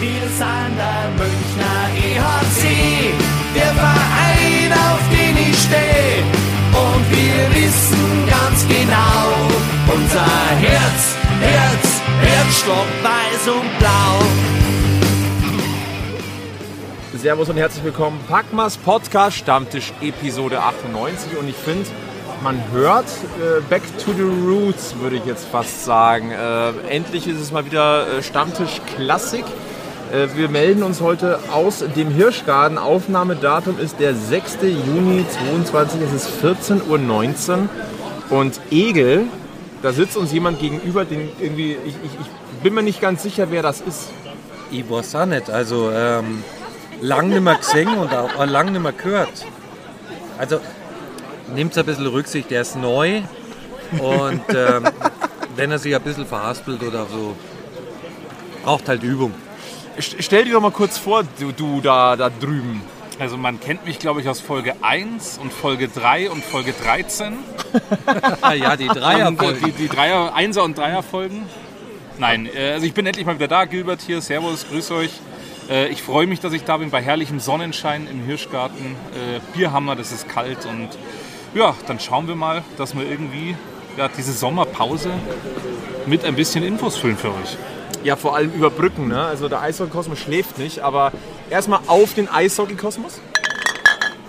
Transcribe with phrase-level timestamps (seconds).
[0.00, 3.12] Wir sind der Münchner EHC,
[3.52, 6.22] der Verein, auf den ich stehe.
[6.70, 9.34] Und wir wissen ganz genau,
[9.92, 10.24] unser
[10.60, 14.22] Herz, Herz, Herzstock weiß und blau.
[17.16, 18.20] Servus und herzlich willkommen.
[18.28, 21.90] Packmas Podcast Stammtisch Episode 98 und ich finde,
[22.44, 23.06] man hört
[23.40, 26.30] äh, Back to the Roots, würde ich jetzt fast sagen.
[26.30, 29.44] Äh, endlich ist es mal wieder äh, Stammtisch Klassik.
[29.44, 29.67] Äh,
[30.36, 32.78] wir melden uns heute aus dem Hirschgarten.
[32.78, 34.58] Aufnahmedatum ist der 6.
[34.62, 36.00] Juni 22.
[36.00, 37.68] Es ist 14.19 Uhr.
[38.30, 39.26] Und Egel,
[39.82, 43.50] da sitzt uns jemand gegenüber, den irgendwie, ich, ich, ich bin mir nicht ganz sicher,
[43.50, 44.08] wer das ist.
[44.70, 45.50] Ich weiß nicht.
[45.50, 46.42] Also ähm,
[47.00, 49.46] lang nicht mehr gesehen und auch lang nicht mehr gehört.
[50.38, 50.60] Also
[51.54, 53.22] nimmt ein bisschen Rücksicht, der ist neu
[53.98, 54.84] und ähm,
[55.56, 57.34] wenn er sich ein bisschen verhaspelt oder so,
[58.62, 59.32] braucht halt Übung.
[60.00, 62.82] Stell dir doch mal kurz vor, du, du da, da drüben.
[63.18, 67.36] Also man kennt mich, glaube ich, aus Folge 1 und Folge 3 und Folge 13.
[68.56, 69.64] ja, die Dreierfolgen.
[69.64, 71.42] Die, die Dreier, Einser- und Dreierfolgen.
[72.18, 73.64] Nein, äh, also ich bin endlich mal wieder da.
[73.64, 75.10] Gilbert hier, Servus, grüß euch.
[75.68, 78.94] Äh, ich freue mich, dass ich da bin bei herrlichem Sonnenschein im Hirschgarten.
[79.14, 80.88] Äh, Bier haben wir, das ist kalt und
[81.54, 83.56] ja, dann schauen wir mal, dass wir irgendwie
[83.96, 85.10] ja, diese Sommerpause
[86.06, 87.56] mit ein bisschen Infos füllen für euch.
[88.08, 89.08] Ja, vor allem überbrücken.
[89.08, 89.20] Ne?
[89.22, 91.12] Also der Eishockey-Kosmos schläft nicht, aber
[91.50, 93.20] erstmal auf den Eishockey-Kosmos.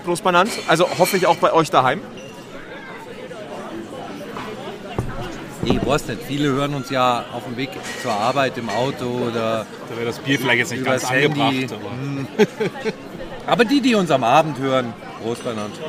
[0.04, 0.52] Prost benannt.
[0.68, 2.02] Also hoffe ich auch bei euch daheim.
[5.64, 7.70] Ich weiß nicht, viele hören uns ja auf dem Weg
[8.02, 9.66] zur Arbeit im Auto oder.
[9.90, 11.42] Da wäre das Bier vielleicht jetzt nicht ganz Handy.
[11.42, 11.80] angebracht.
[11.82, 12.28] Aber Hm.
[13.48, 15.80] Aber die, die uns am Abend hören, Prost benannt.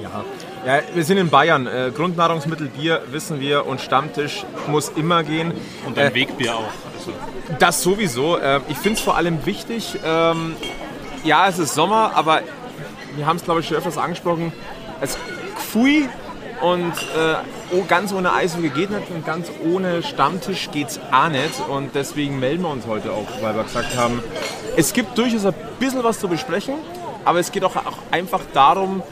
[0.00, 0.24] Ja.
[0.66, 1.66] Ja, wir sind in Bayern.
[1.66, 5.52] Äh, Grundnahrungsmittel, Bier wissen wir und Stammtisch muss immer gehen.
[5.86, 6.70] und ein Äh, Wegbier auch.
[6.98, 7.12] Also,
[7.58, 8.38] Das sowieso.
[8.38, 10.54] Ähm, Ich finde es vor allem wichtig, ähm,
[11.24, 12.40] ja, es ist Sommer, aber
[13.16, 14.52] wir haben es, glaube ich, schon öfters angesprochen,
[15.00, 15.18] es
[15.56, 16.08] Pfui
[16.60, 17.34] und äh,
[17.72, 21.58] oh, ganz ohne Eishockey geht nicht und ganz ohne Stammtisch geht es auch nicht.
[21.68, 24.22] Und deswegen melden wir uns heute auch, weil wir gesagt haben,
[24.76, 26.74] es gibt durchaus ein bisschen was zu besprechen,
[27.24, 29.02] aber es geht auch, auch einfach darum,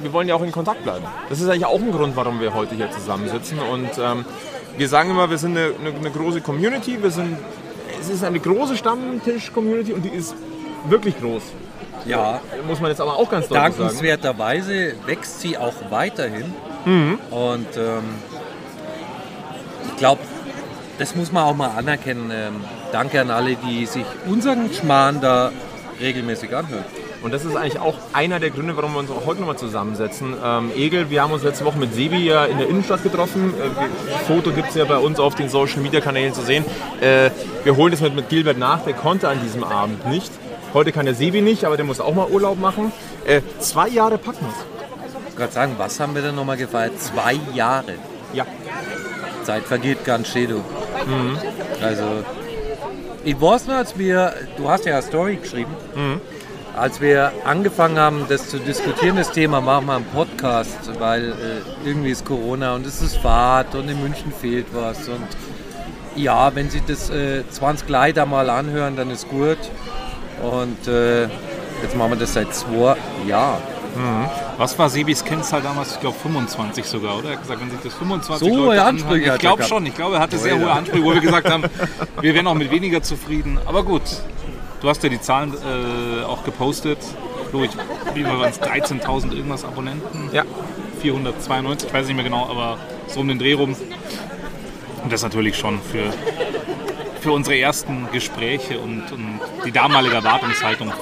[0.00, 1.04] wir wollen ja auch in Kontakt bleiben.
[1.28, 3.58] Das ist eigentlich auch ein Grund, warum wir heute hier zusammensitzen.
[3.58, 4.24] Und ähm,
[4.76, 7.02] wir sagen immer, wir sind eine, eine, eine große Community.
[7.02, 7.36] Wir sind,
[8.00, 10.34] es ist eine große Stammtisch-Community und die ist
[10.88, 11.42] wirklich groß.
[12.06, 13.78] Ja, Muss man jetzt aber auch ganz deutlich sagen.
[13.78, 16.52] dankenswerterweise wächst sie auch weiterhin.
[16.84, 17.18] Mhm.
[17.30, 18.02] Und ähm,
[19.88, 20.20] ich glaube,
[20.98, 22.30] das muss man auch mal anerkennen.
[22.32, 22.56] Ähm,
[22.92, 25.50] danke an alle, die sich unseren Schmarrn da
[26.00, 26.84] regelmäßig anhören.
[27.24, 30.34] Und das ist eigentlich auch einer der Gründe, warum wir uns auch heute nochmal zusammensetzen.
[30.44, 33.54] Ähm, Egel, wir haben uns letzte Woche mit Sebi ja in der Innenstadt getroffen.
[33.54, 36.66] Äh, Foto gibt es ja bei uns auf den Social Media Kanälen zu sehen.
[37.00, 37.30] Äh,
[37.64, 40.30] wir holen das mit, mit Gilbert nach, der konnte an diesem Abend nicht.
[40.74, 42.92] Heute kann der Sebi nicht, aber der muss auch mal Urlaub machen.
[43.24, 44.52] Äh, zwei Jahre Packmas.
[45.30, 47.00] Ich gerade sagen, was haben wir denn nochmal gefeiert?
[47.00, 47.94] Zwei Jahre.
[48.34, 48.44] Ja.
[49.44, 50.64] Zeit vergeht ganz schön, du.
[51.80, 52.04] Also,
[53.24, 55.74] ich weiß noch, als wir, du hast ja eine Story geschrieben,
[56.76, 61.34] als wir angefangen haben, das zu diskutieren, das Thema, machen wir einen Podcast, weil äh,
[61.88, 65.26] irgendwie ist Corona und es ist Fahrt und in München fehlt was und
[66.16, 69.58] ja, wenn Sie das äh, 20 Leute mal anhören, dann ist gut
[70.42, 71.22] und äh,
[71.82, 72.96] jetzt machen wir das seit zwei
[73.26, 73.60] Jahren.
[74.58, 75.92] was war Sebis Kennzahl damals?
[75.94, 77.28] Ich glaube 25 sogar, oder?
[77.30, 79.62] Er hat gesagt, wenn sich das 25 So Leute hohe anhören- Ansprüche hat Ich glaube
[79.64, 79.86] schon.
[79.86, 81.64] Ich glaube, er hatte sehr hohe Ansprüche, wo wir gesagt haben,
[82.20, 83.58] wir wären auch mit weniger zufrieden.
[83.66, 84.02] Aber gut,
[84.84, 86.98] du hast ja die Zahlen äh, auch gepostet.
[87.50, 87.70] Flo, ich,
[88.14, 88.60] wie waren es?
[88.60, 90.28] 13.000 irgendwas Abonnenten?
[90.32, 90.44] Ja.
[91.00, 92.76] 492, ich weiß nicht mehr genau, aber
[93.08, 93.74] so um den Dreh rum.
[95.02, 96.12] Und das natürlich schon für,
[97.20, 100.92] für unsere ersten Gespräche und, und die damalige Erwartungshaltung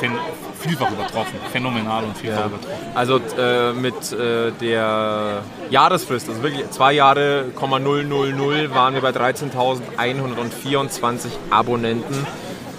[0.60, 1.34] vielfach übertroffen.
[1.50, 2.46] Phänomenal und vielfach Ja.
[2.46, 2.76] übertroffen.
[2.94, 11.26] Also äh, mit äh, der Jahresfrist, also wirklich zwei Jahre, 000 waren wir bei 13.124
[11.50, 12.26] Abonnenten.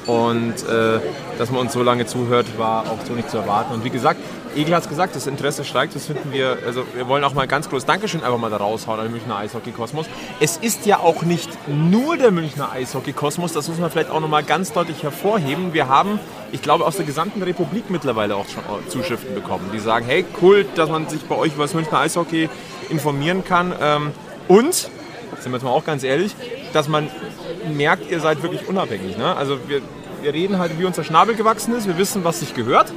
[0.06, 1.00] Und äh,
[1.38, 3.74] dass man uns so lange zuhört, war auch so nicht zu erwarten.
[3.74, 4.20] Und wie gesagt,
[4.56, 7.44] Egel hat es gesagt, das Interesse steigt, das finden wir, also wir wollen auch mal
[7.44, 10.06] ein ganz großes Dankeschön einfach mal da raushauen an den Münchner Eishockey-Kosmos.
[10.40, 14.44] Es ist ja auch nicht nur der Münchner Eishockey-Kosmos, das muss man vielleicht auch nochmal
[14.44, 15.74] ganz deutlich hervorheben.
[15.74, 16.20] Wir haben,
[16.52, 20.66] ich glaube, aus der gesamten Republik mittlerweile auch schon Zuschriften bekommen, die sagen, hey, cool,
[20.76, 22.50] dass man sich bei euch über das Münchner Eishockey
[22.90, 23.74] informieren kann.
[23.82, 24.12] Ähm,
[24.48, 24.92] Und, sind
[25.46, 26.36] wir jetzt mal auch ganz ehrlich,
[26.74, 27.10] dass man
[27.72, 29.18] merkt, ihr seid wirklich unabhängig.
[29.18, 29.36] Ne?
[29.36, 29.82] Also wir,
[30.22, 32.92] wir reden halt, wie unser Schnabel gewachsen ist, wir wissen, was sich gehört.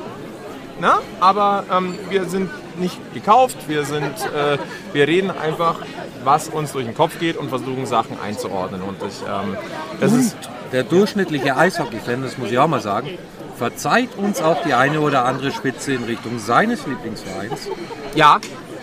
[0.81, 1.01] Na?
[1.21, 4.59] Aber ähm, wir sind nicht gekauft, wir, sind, äh,
[4.93, 5.77] wir reden einfach,
[6.25, 8.83] was uns durch den Kopf geht und versuchen Sachen einzuordnen.
[8.83, 9.57] Und ich, ähm,
[10.01, 10.37] das ist
[10.73, 13.11] der durchschnittliche Eishockey-Fan, das muss ich auch mal sagen,
[13.57, 17.69] verzeiht uns auch die eine oder andere Spitze in Richtung seines Lieblingsvereins.
[18.15, 18.39] Ja,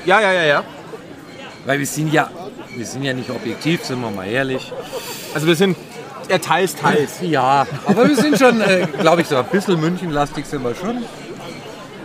[0.05, 0.63] ja, ja, ja, ja.
[1.65, 2.29] Weil wir sind ja,
[2.75, 4.71] wir sind ja nicht objektiv, sind wir mal ehrlich.
[5.33, 5.77] Also wir sind
[6.29, 7.19] ja, teils, teils.
[7.21, 11.03] Ja, aber wir sind schon, äh, glaube ich, so ein bisschen Münchenlastig sind wir schon.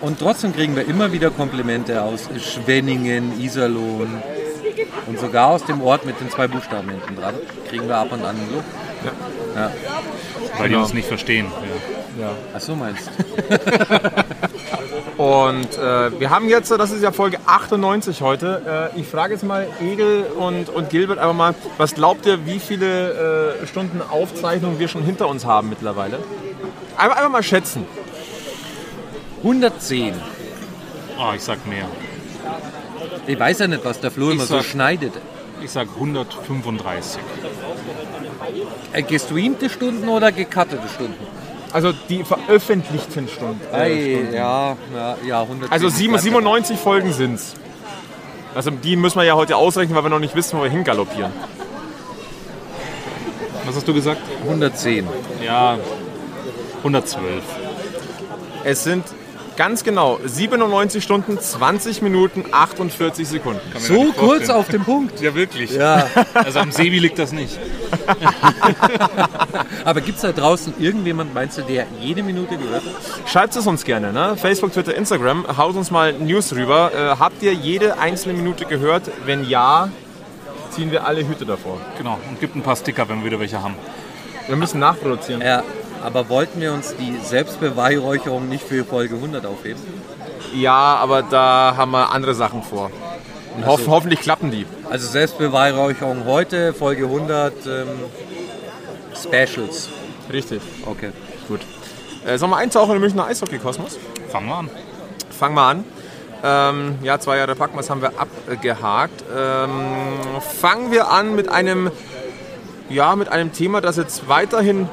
[0.00, 4.22] Und trotzdem kriegen wir immer wieder Komplimente aus Schwenningen, Iserlohn
[5.06, 7.34] und sogar aus dem Ort mit den zwei Buchstaben hinten dran
[7.68, 8.64] kriegen wir ab und an Lob.
[9.54, 9.70] Ja.
[10.56, 10.84] Weil die Genau.
[10.84, 11.46] uns nicht verstehen.
[11.46, 11.97] Ja.
[12.54, 13.10] Ach so meinst
[15.16, 18.90] Und äh, wir haben jetzt, das ist ja Folge 98 heute.
[18.94, 22.60] Äh, ich frage jetzt mal Egel und, und Gilbert einfach mal, was glaubt ihr, wie
[22.60, 26.18] viele äh, Stunden Aufzeichnung wir schon hinter uns haben mittlerweile?
[26.96, 27.84] Einfach, einfach mal schätzen.
[29.42, 30.14] 110.
[31.18, 31.86] Oh, ich sag mehr.
[33.26, 35.14] Ich weiß ja nicht, was der Flo Ich immer so sag- schneidet.
[35.62, 37.20] Ich sag 135.
[38.92, 41.37] Äh, gestreamte Stunden oder gecuttete Stunden?
[41.72, 43.60] Also die veröffentlichten Stunden.
[43.74, 44.34] Ei, Stunden.
[44.34, 45.70] ja, ja, ja, 110.
[45.72, 47.54] Also sieben- 97 Folgen sind's.
[48.54, 51.32] Also die müssen wir ja heute ausrechnen, weil wir noch nicht wissen, wo wir hingaloppieren.
[53.66, 54.22] Was hast du gesagt?
[54.44, 55.06] 110.
[55.44, 55.76] Ja,
[56.82, 57.42] 112.
[58.64, 59.04] Es sind
[59.58, 63.60] ganz genau 97 Stunden, 20 Minuten, 48 Sekunden.
[63.76, 65.20] So kurz auf den Punkt.
[65.20, 65.72] Ja, wirklich.
[65.72, 66.06] Ja.
[66.34, 67.58] Also am Sebi liegt das nicht.
[69.84, 73.28] Aber gibt es da draußen irgendjemand, meinst du, der jede Minute gehört hat?
[73.28, 74.36] Schreibt es uns gerne, ne?
[74.36, 75.44] Facebook, Twitter, Instagram.
[75.56, 76.92] Haut uns mal News rüber.
[76.94, 79.10] Äh, habt ihr jede einzelne Minute gehört?
[79.24, 79.90] Wenn ja,
[80.70, 81.80] ziehen wir alle Hüte davor.
[81.98, 82.18] Genau.
[82.28, 83.74] Und gibt ein paar Sticker, wenn wir wieder welche haben.
[84.46, 85.42] Wir müssen nachproduzieren.
[85.42, 85.64] Ja,
[86.02, 89.82] aber wollten wir uns die Selbstbeweihräucherung nicht für Folge 100 aufheben?
[90.54, 92.90] Ja, aber da haben wir andere Sachen vor.
[93.56, 94.66] Und hoff, hoffentlich klappen die.
[94.90, 97.88] Also Selbstbeweihräucherung heute, Folge 100, ähm,
[99.14, 99.90] Specials.
[100.32, 100.62] Richtig.
[100.86, 101.10] Okay.
[101.48, 101.60] Gut.
[102.26, 103.98] Äh, sollen wir eintauchen in den Münchner Eishockey-Kosmos?
[104.30, 104.70] Fangen wir an.
[105.30, 105.84] Fangen wir an.
[106.44, 109.24] Ähm, ja, zwei Jahre Packmas haben wir abgehakt.
[109.36, 109.70] Ähm,
[110.60, 111.90] fangen wir an mit einem,
[112.88, 114.88] ja, mit einem Thema, das jetzt weiterhin,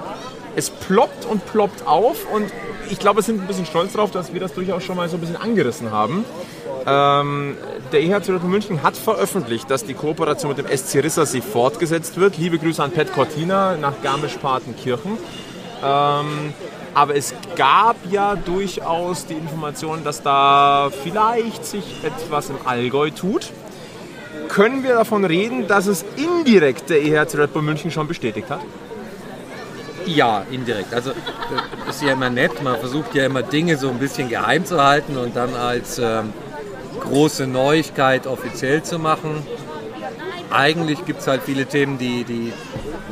[0.55, 2.51] es ploppt und ploppt auf und
[2.89, 5.17] ich glaube, wir sind ein bisschen stolz darauf, dass wir das durchaus schon mal so
[5.17, 6.23] ein bisschen angerissen haben.
[6.85, 7.57] Ähm,
[7.91, 12.37] der EHC Bull München hat veröffentlicht, dass die Kooperation mit dem SC Rissersee fortgesetzt wird.
[12.37, 15.17] Liebe Grüße an Pat Cortina nach Garmisch-Partenkirchen.
[15.83, 16.53] Ähm,
[16.93, 23.51] aber es gab ja durchaus die Information, dass da vielleicht sich etwas im Allgäu tut.
[24.47, 28.61] Können wir davon reden, dass es indirekt der EHC Red Bull München schon bestätigt hat?
[30.05, 30.93] Ja, indirekt.
[30.93, 31.11] Also
[31.85, 34.83] das ist ja immer nett, man versucht ja immer Dinge so ein bisschen geheim zu
[34.83, 36.33] halten und dann als ähm,
[36.99, 39.45] große Neuigkeit offiziell zu machen.
[40.51, 42.53] Eigentlich gibt es halt viele Themen, die, die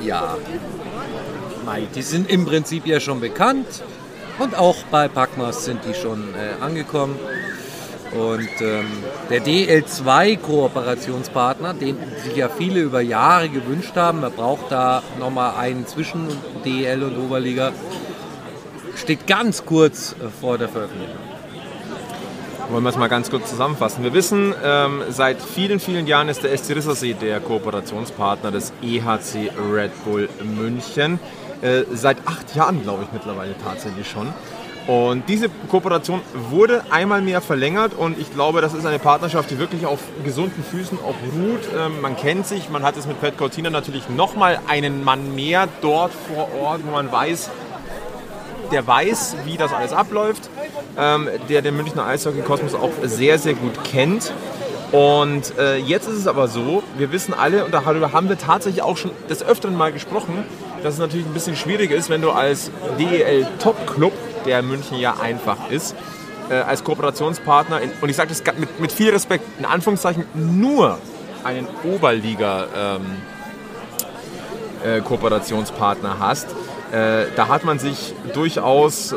[0.05, 0.37] ja,
[1.95, 3.67] die sind im Prinzip ja schon bekannt
[4.39, 7.17] und auch bei Packmas sind die schon äh, angekommen.
[8.11, 8.85] Und ähm,
[9.29, 15.87] der DL2-Kooperationspartner, den sich ja viele über Jahre gewünscht haben, man braucht da nochmal einen
[15.87, 16.27] zwischen
[16.63, 17.71] DL und Oberliga,
[18.95, 21.17] steht ganz kurz äh, vor der Veröffentlichung.
[22.69, 24.03] Wollen wir es mal ganz kurz zusammenfassen.
[24.03, 29.51] Wir wissen, ähm, seit vielen, vielen Jahren ist der SC Rissersee der Kooperationspartner des EHC
[29.71, 31.19] Red Bull München.
[31.61, 34.33] Äh, seit acht Jahren, glaube ich, mittlerweile tatsächlich schon.
[34.85, 36.19] Und diese Kooperation
[36.49, 40.61] wurde einmal mehr verlängert und ich glaube, das ist eine Partnerschaft, die wirklich auf gesunden
[40.61, 41.61] Füßen auch ruht.
[41.77, 45.69] Ähm, man kennt sich, man hat es mit Pat Cortina natürlich nochmal einen Mann mehr
[45.81, 47.49] dort vor Ort, wo man weiß,
[48.73, 50.49] der weiß, wie das alles abläuft,
[50.97, 54.33] ähm, der den Münchner Eishockey-Kosmos auch sehr, sehr gut kennt.
[54.91, 58.83] Und äh, jetzt ist es aber so, wir wissen alle, und darüber haben wir tatsächlich
[58.83, 60.43] auch schon des Öfteren mal gesprochen,
[60.83, 62.69] dass es natürlich ein bisschen schwierig ist, wenn du als
[62.99, 64.11] DEL-Top-Club,
[64.45, 65.95] der München ja einfach ist,
[66.49, 70.97] äh, als Kooperationspartner, in, und ich sage das mit, mit viel Respekt, in Anführungszeichen nur
[71.43, 73.01] einen Oberliga- ähm,
[74.83, 76.47] äh, Kooperationspartner hast.
[76.91, 79.15] Äh, da hat man sich durchaus äh,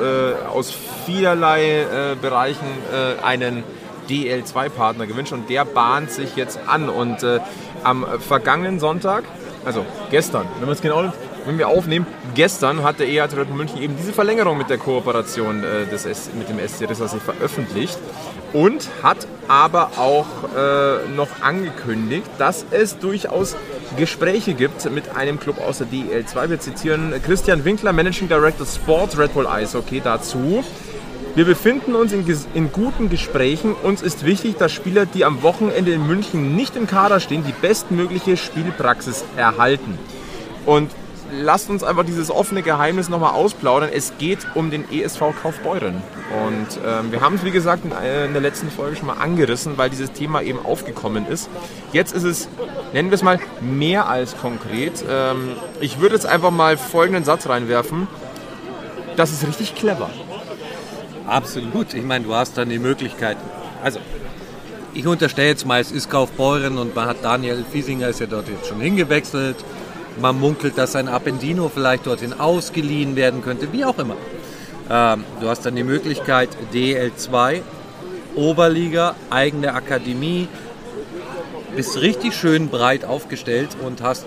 [0.53, 0.73] aus
[1.05, 3.65] vielerlei äh, Bereichen äh, einen
[4.09, 6.89] DL2-Partner gewünscht und der bahnt sich jetzt an.
[6.89, 7.27] Und
[7.83, 9.25] am vergangenen Sonntag,
[9.65, 11.13] also gestern, wenn wir es genau
[11.47, 15.63] wenn wir aufnehmen, gestern hat der EHC Red München eben diese Verlängerung mit der Kooperation
[15.63, 17.99] äh, des S mit dem SC Rissersee veröffentlicht
[18.53, 20.27] und hat aber auch
[20.57, 23.57] äh, noch angekündigt, dass es durchaus
[23.97, 26.51] Gespräche gibt mit einem Club aus der DEL2.
[26.51, 30.65] Wir zitieren Christian Winkler, Managing Director Sport Red Bull Eishockey dazu.
[31.37, 32.25] Wir befinden uns in,
[32.55, 33.75] in guten Gesprächen.
[33.75, 37.53] Uns ist wichtig, dass Spieler, die am Wochenende in München nicht im Kader stehen, die
[37.53, 39.99] bestmögliche Spielpraxis erhalten.
[40.65, 40.91] Und
[41.33, 43.91] lasst uns einfach dieses offene Geheimnis nochmal ausplaudern.
[43.93, 46.03] Es geht um den ESV Kaufbeuren.
[46.47, 49.79] Und ähm, wir haben es, wie gesagt, in, in, der letzten Folge schon mal angerissen,
[49.79, 51.49] weil dieses Thema eben aufgekommen ist.
[51.93, 52.49] Jetzt ist es,
[52.93, 55.05] nennen wir es mal, mehr als konkret.
[55.09, 58.09] Ähm, ich würde jetzt einfach mal folgenden Satz reinwerfen.
[59.17, 60.11] Das ist richtig clever.
[61.27, 61.95] Absolut.
[61.95, 63.37] Ich meine, du hast dann die Möglichkeit.
[63.83, 63.99] Also,
[64.95, 68.49] ich unterstelle jetzt mal, es ist Kaufbeuren und man hat Daniel Fiesinger ist ja dort
[68.49, 69.57] jetzt schon hingewechselt.
[70.21, 74.17] Man munkelt, dass ein Appendino vielleicht dorthin ausgeliehen werden könnte, wie auch immer.
[74.89, 77.61] Ähm, du hast dann die Möglichkeit DL2,
[78.35, 80.49] Oberliga, eigene Akademie,
[81.75, 84.27] bist richtig schön breit aufgestellt und hast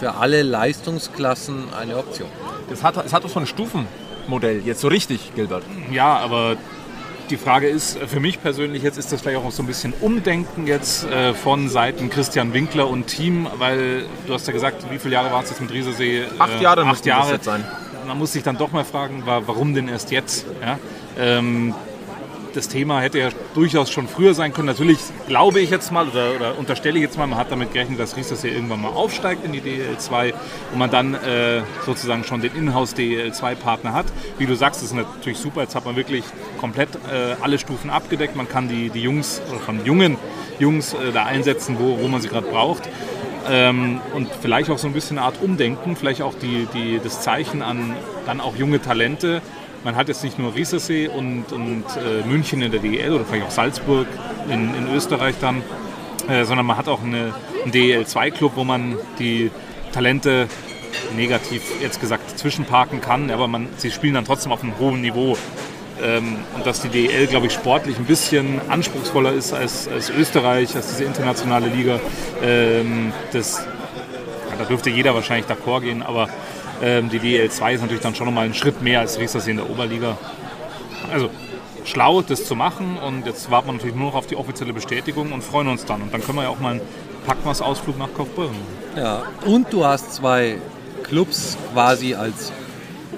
[0.00, 2.28] für alle Leistungsklassen eine Option.
[2.70, 5.62] Das hat, das hat doch so ein Stufenmodell, jetzt so richtig, Gilbert.
[5.92, 6.56] Ja, aber
[7.30, 10.66] die Frage ist, für mich persönlich jetzt ist das vielleicht auch so ein bisschen Umdenken
[10.66, 15.14] jetzt äh, von Seiten Christian Winkler und Team, weil du hast ja gesagt, wie viele
[15.14, 16.24] Jahre war es jetzt mit Riesersee?
[16.38, 17.32] Acht Jahre äh, acht Jahre.
[17.32, 17.64] jetzt sein.
[18.06, 20.46] Man muss sich dann doch mal fragen, warum denn erst jetzt?
[20.62, 20.78] Ja?
[21.18, 21.74] Ähm,
[22.58, 24.66] das Thema hätte ja durchaus schon früher sein können.
[24.66, 24.98] Natürlich
[25.28, 28.16] glaube ich jetzt mal oder, oder unterstelle ich jetzt mal, man hat damit gerechnet, dass
[28.16, 30.34] Riesers hier irgendwann mal aufsteigt in die DL2
[30.72, 34.06] und man dann äh, sozusagen schon den Inhouse DL2-Partner hat.
[34.38, 35.62] Wie du sagst, das ist natürlich super.
[35.62, 36.24] Jetzt hat man wirklich
[36.58, 38.34] komplett äh, alle Stufen abgedeckt.
[38.34, 40.16] Man kann die, die Jungs oder von jungen
[40.58, 42.88] Jungs äh, da einsetzen, wo, wo man sie gerade braucht.
[43.48, 47.22] Ähm, und vielleicht auch so ein bisschen eine Art Umdenken, vielleicht auch die, die, das
[47.22, 47.94] Zeichen an
[48.26, 49.40] dann auch junge Talente,
[49.84, 53.46] man hat jetzt nicht nur Riesersee und, und äh, München in der DEL oder vielleicht
[53.46, 54.06] auch Salzburg
[54.48, 55.62] in, in Österreich dann,
[56.28, 59.50] äh, sondern man hat auch eine, einen DEL2-Club, wo man die
[59.92, 60.48] Talente
[61.16, 65.36] negativ jetzt gesagt zwischenparken kann, aber man, sie spielen dann trotzdem auf einem hohen Niveau.
[66.00, 70.76] Ähm, und dass die DEL, glaube ich, sportlich ein bisschen anspruchsvoller ist als, als Österreich,
[70.76, 71.98] als diese internationale Liga.
[72.40, 73.66] Ähm, das,
[74.56, 76.28] da dürfte jeder wahrscheinlich d'accord gehen, aber
[76.82, 79.70] ähm, die DL2 ist natürlich dann schon nochmal einen Schritt mehr als Riestersee in der
[79.70, 80.16] Oberliga.
[81.12, 81.30] Also
[81.84, 85.32] schlau, das zu machen und jetzt warten wir natürlich nur noch auf die offizielle Bestätigung
[85.32, 86.02] und freuen uns dann.
[86.02, 86.80] Und dann können wir ja auch mal einen
[87.26, 88.78] Packmas-Ausflug nach Kaufbeuren machen.
[88.96, 90.58] Ja, und du hast zwei
[91.02, 92.52] Clubs quasi als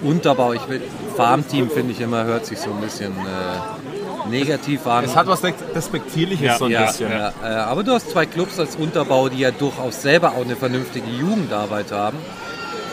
[0.03, 0.53] Unterbau.
[0.53, 0.83] Ich will,
[1.17, 5.05] Farmteam finde ich immer, hört sich so ein bisschen äh, negativ an.
[5.05, 5.43] Es hat was
[5.75, 7.11] Despektierliches ja, so ein ja, bisschen.
[7.11, 10.57] Ja, äh, aber du hast zwei Clubs als Unterbau, die ja durchaus selber auch eine
[10.57, 12.19] vernünftige Jugendarbeit haben.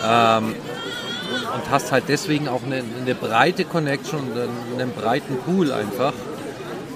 [0.06, 0.56] Ähm,
[1.54, 6.13] und hast halt deswegen auch eine, eine breite Connection und einen, einen breiten Pool einfach.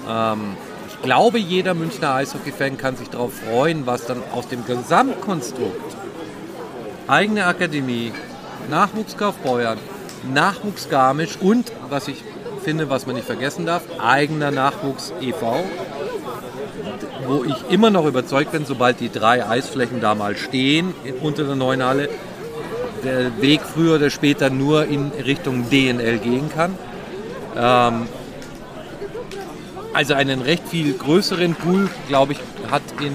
[0.08, 0.56] Ähm,
[0.88, 5.96] ich glaube, jeder Münchner Eishockey-Fan kann sich darauf freuen, was dann aus dem Gesamtkonstrukt
[7.08, 8.12] eigene Akademie,
[8.70, 9.16] Nachwuchs
[10.88, 12.22] Garmisch und, was ich
[12.62, 15.64] finde, was man nicht vergessen darf, eigener Nachwuchs e.V.,
[17.26, 21.56] wo ich immer noch überzeugt bin, sobald die drei Eisflächen da mal stehen unter der
[21.56, 22.08] neuen Halle,
[23.04, 26.76] der Weg früher oder später nur in Richtung DNL gehen kann.
[27.56, 28.06] Ähm,
[29.92, 32.40] also einen recht viel größeren Pool, glaube ich,
[32.70, 33.12] hat in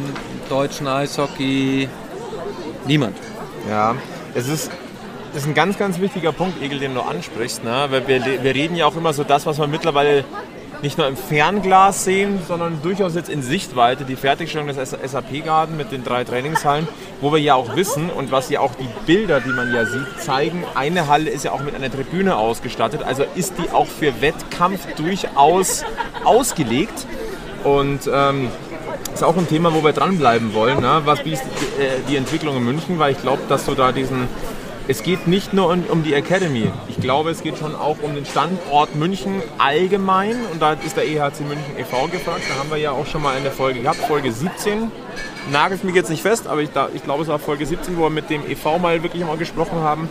[0.50, 1.90] deutschen Eishockey
[2.86, 3.18] niemand.
[3.68, 3.96] Ja,
[4.36, 4.72] es ist,
[5.34, 7.64] das ist ein ganz, ganz wichtiger Punkt, Egel, den du ansprichst.
[7.64, 7.88] Ne?
[7.90, 10.24] Weil wir, wir reden ja auch immer so das, was man mittlerweile
[10.82, 15.92] nicht nur im Fernglas sehen, sondern durchaus jetzt in Sichtweite die Fertigstellung des SAP-Garten mit
[15.92, 16.88] den drei Trainingshallen,
[17.22, 20.20] wo wir ja auch wissen und was ja auch die Bilder, die man ja sieht,
[20.20, 24.22] zeigen, eine Halle ist ja auch mit einer Tribüne ausgestattet, also ist die auch für
[24.22, 25.84] Wettkampf durchaus
[26.24, 27.08] ausgelegt
[27.64, 28.50] und ähm,
[29.14, 30.80] ist auch ein Thema, wo wir dranbleiben wollen.
[30.80, 31.02] Ne?
[31.06, 33.00] Was wie ist die, äh, die Entwicklung in München?
[33.00, 34.28] Weil ich glaube, dass du da diesen
[34.90, 36.72] es geht nicht nur um, um, die Academy.
[36.88, 40.38] Ich glaube, es geht schon auch um den Standort München allgemein.
[40.52, 42.08] Und da ist der EHC München e.V.
[42.08, 42.44] gefragt.
[42.48, 44.90] Da haben wir ja auch schon mal eine Folge gehabt, Folge 17.
[45.52, 48.04] Nagelt mich jetzt nicht fest, aber ich, da, ich glaube, es war Folge 17, wo
[48.04, 48.80] wir mit dem e.V.
[48.80, 50.08] mal wirklich mal gesprochen haben.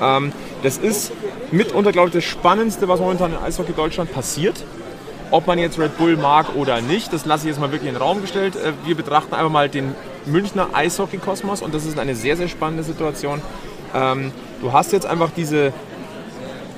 [0.00, 1.12] Ähm, das ist
[1.50, 4.64] mitunter, glaube ich, das Spannendste, was momentan in Eishockey Deutschland passiert.
[5.32, 7.94] Ob man jetzt Red Bull mag oder nicht, das lasse ich jetzt mal wirklich in
[7.94, 8.54] den Raum gestellt.
[8.54, 12.84] Äh, wir betrachten einfach mal den Münchner Eishockey-Kosmos und das ist eine sehr, sehr spannende
[12.84, 13.42] Situation.
[13.94, 15.72] Ähm, du hast jetzt einfach diese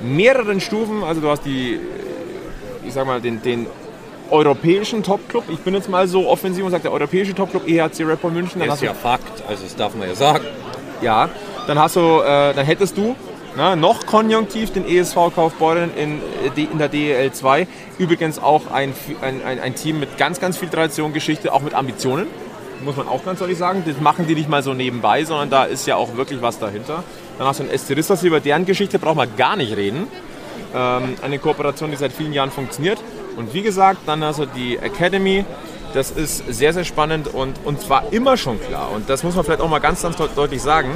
[0.03, 1.81] mehreren Stufen, also du hast die,
[2.87, 3.67] ich sag mal, den, den
[4.31, 5.45] europäischen Topclub.
[5.49, 8.61] Ich bin jetzt mal so offensiv und sage, der europäische Topclub EHC Bull München.
[8.61, 10.45] Dann ist ja Fakt, also das darf man ja sagen.
[11.01, 11.29] Ja,
[11.67, 13.15] dann hast du, äh, dann hättest du
[13.57, 16.21] na, noch konjunktiv den ESV Kaufbeuren in,
[16.57, 17.67] äh, in der DEL 2.
[17.99, 18.93] Übrigens auch ein,
[19.23, 22.27] ein, ein, Team mit ganz, ganz viel Tradition, Geschichte, auch mit Ambitionen
[22.83, 23.83] muss man auch ganz ehrlich sagen.
[23.87, 27.03] Das machen die nicht mal so nebenbei, sondern da ist ja auch wirklich was dahinter.
[27.39, 30.09] Dann hast du einen Esteristas, über deren Geschichte braucht man gar nicht reden.
[30.75, 32.99] Ähm, eine Kooperation, die seit vielen Jahren funktioniert.
[33.37, 35.45] Und wie gesagt, dann also die Academy.
[35.95, 38.91] Das ist sehr, sehr spannend und, und zwar immer schon klar.
[38.93, 40.91] Und das muss man vielleicht auch mal ganz, ganz deutlich sagen.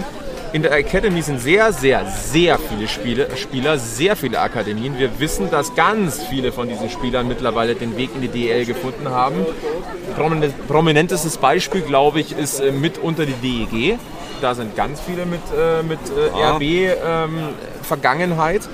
[0.52, 4.98] In der Academy sind sehr, sehr, sehr viele Spiele, Spieler, sehr viele Akademien.
[4.98, 9.08] Wir wissen, dass ganz viele von diesen Spielern mittlerweile den Weg in die DL gefunden
[9.10, 9.46] haben.
[10.66, 13.98] Prominentestes Beispiel, glaube ich, ist äh, mitunter die DEG.
[14.40, 18.62] Da sind ganz viele mit, äh, mit äh, RB-Vergangenheit.
[18.64, 18.70] Ähm,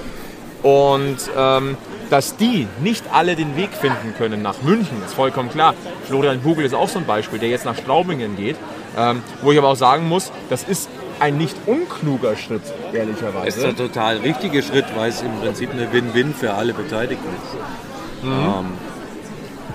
[0.63, 1.77] Und ähm,
[2.09, 5.75] dass die nicht alle den Weg finden können nach München, ist vollkommen klar.
[6.07, 8.57] Florian Hugel ist auch so ein Beispiel, der jetzt nach Straubingen geht.
[8.97, 10.89] Ähm, wo ich aber auch sagen muss, das ist
[11.21, 13.47] ein nicht unkluger Schritt, ehrlicherweise.
[13.47, 17.29] Das ist der total richtige Schritt, weil es im Prinzip eine Win-Win für alle Beteiligten
[17.29, 18.25] ist.
[18.25, 18.33] Mhm.
[18.33, 18.67] Ähm,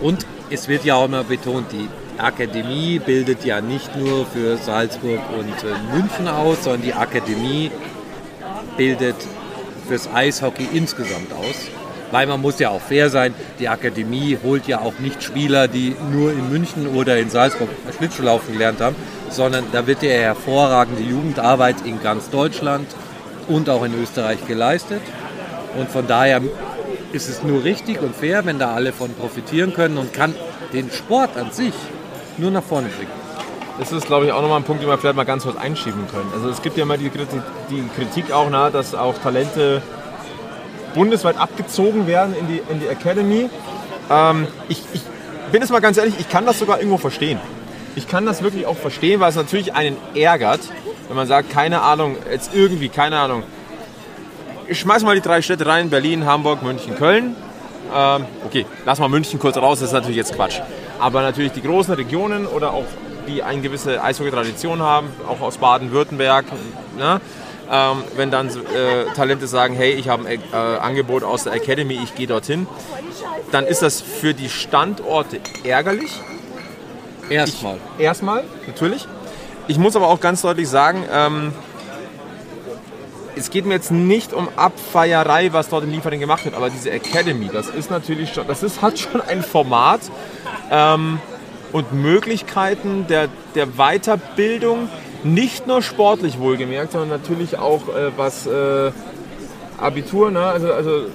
[0.01, 5.19] und es wird ja auch immer betont, die Akademie bildet ja nicht nur für Salzburg
[5.38, 7.71] und äh, München aus, sondern die Akademie
[8.77, 9.15] bildet
[9.88, 11.55] fürs Eishockey insgesamt aus.
[12.12, 15.95] Weil man muss ja auch fair sein, die Akademie holt ja auch nicht Spieler, die
[16.12, 18.95] nur in München oder in Salzburg Schlittschuhlaufen gelernt haben,
[19.31, 22.88] sondern da wird ja hervorragende Jugendarbeit in ganz Deutschland
[23.47, 25.01] und auch in Österreich geleistet.
[25.77, 26.41] Und von daher
[27.13, 30.35] ist es nur richtig und fair, wenn da alle von profitieren können und kann
[30.73, 31.73] den Sport an sich
[32.38, 33.11] nur nach vorne bringen.
[33.79, 36.07] Das ist, glaube ich, auch nochmal ein Punkt, den wir vielleicht mal ganz kurz einschieben
[36.07, 36.29] können.
[36.33, 39.81] Also es gibt ja immer die Kritik, die Kritik auch, na, dass auch Talente
[40.93, 43.50] bundesweit abgezogen werden in die, in die Academy.
[44.09, 45.01] Ähm, ich, ich
[45.51, 47.39] bin jetzt mal ganz ehrlich, ich kann das sogar irgendwo verstehen.
[47.95, 50.62] Ich kann das wirklich auch verstehen, weil es natürlich einen ärgert,
[51.07, 53.43] wenn man sagt, keine Ahnung, jetzt irgendwie, keine Ahnung.
[54.67, 57.36] Ich schmeiß mal die drei Städte rein, Berlin, Hamburg, München, Köln.
[57.93, 60.62] Ähm, okay, lass mal München kurz raus, das ist natürlich jetzt Quatsch.
[61.00, 62.86] Aber natürlich die großen Regionen oder auch
[63.27, 66.45] die eine gewisse Eishockey-Tradition haben, auch aus Baden-Württemberg,
[66.98, 67.19] ne?
[67.69, 72.00] ähm, wenn dann äh, Talente sagen, hey, ich habe ein äh, Angebot aus der Academy,
[72.01, 72.67] ich gehe dorthin,
[73.51, 76.12] dann ist das für die Standorte ärgerlich.
[77.31, 77.77] Erstmal.
[77.97, 79.07] Ich, erstmal, natürlich.
[79.67, 81.53] Ich muss aber auch ganz deutlich sagen, ähm,
[83.35, 86.91] es geht mir jetzt nicht um Abfeierei, was dort in Liefering gemacht wird, aber diese
[86.91, 90.01] Academy, das ist natürlich schon, das ist, hat schon ein Format
[90.70, 91.20] ähm,
[91.72, 94.89] und Möglichkeiten der, der Weiterbildung,
[95.24, 98.91] nicht nur sportlich wohlgemerkt, sondern natürlich auch äh, was äh,
[99.77, 100.41] Abitur, ne?
[100.41, 101.05] also, also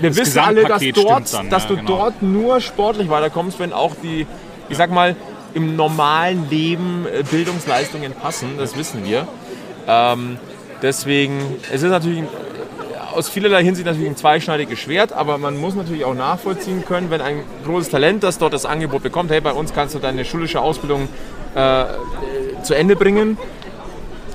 [0.00, 1.88] wir das wissen alle, dass, dort, dann, dass ja, du genau.
[1.88, 4.26] dort nur sportlich weiterkommst, wenn auch die,
[4.72, 5.14] ich sag mal,
[5.52, 9.28] im normalen Leben äh, Bildungsleistungen passen, das wissen wir.
[9.86, 10.38] Ähm,
[10.80, 11.38] deswegen,
[11.70, 12.26] es ist natürlich äh,
[13.14, 17.20] aus vielerlei Hinsicht natürlich ein zweischneidiges Schwert, aber man muss natürlich auch nachvollziehen können, wenn
[17.20, 20.62] ein großes Talent, das dort das Angebot bekommt, hey, bei uns kannst du deine schulische
[20.62, 21.06] Ausbildung
[21.54, 21.84] äh,
[22.62, 23.36] zu Ende bringen.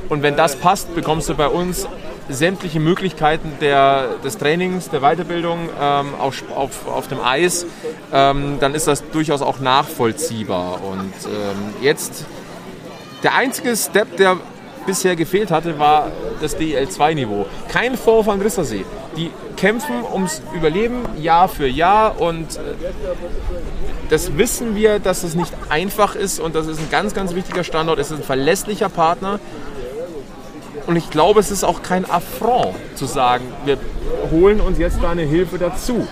[0.07, 1.87] Und wenn das passt, bekommst du bei uns
[2.29, 7.65] sämtliche Möglichkeiten der, des Trainings, der Weiterbildung ähm, auf, auf, auf dem Eis,
[8.13, 10.83] ähm, dann ist das durchaus auch nachvollziehbar.
[10.83, 12.25] Und ähm, jetzt
[13.23, 14.37] der einzige Step, der
[14.85, 16.11] bisher gefehlt hatte, war
[16.41, 17.45] das DEL2-Niveau.
[17.67, 18.85] Kein Vorwurf an Rissersee.
[19.15, 22.59] Die kämpfen ums Überleben Jahr für Jahr und äh,
[24.09, 27.63] das wissen wir, dass es nicht einfach ist und das ist ein ganz, ganz wichtiger
[27.63, 27.99] Standort.
[27.99, 29.39] Es ist ein verlässlicher Partner.
[30.87, 33.77] Und ich glaube, es ist auch kein Affront zu sagen, wir
[34.31, 36.07] holen uns jetzt da eine Hilfe dazu.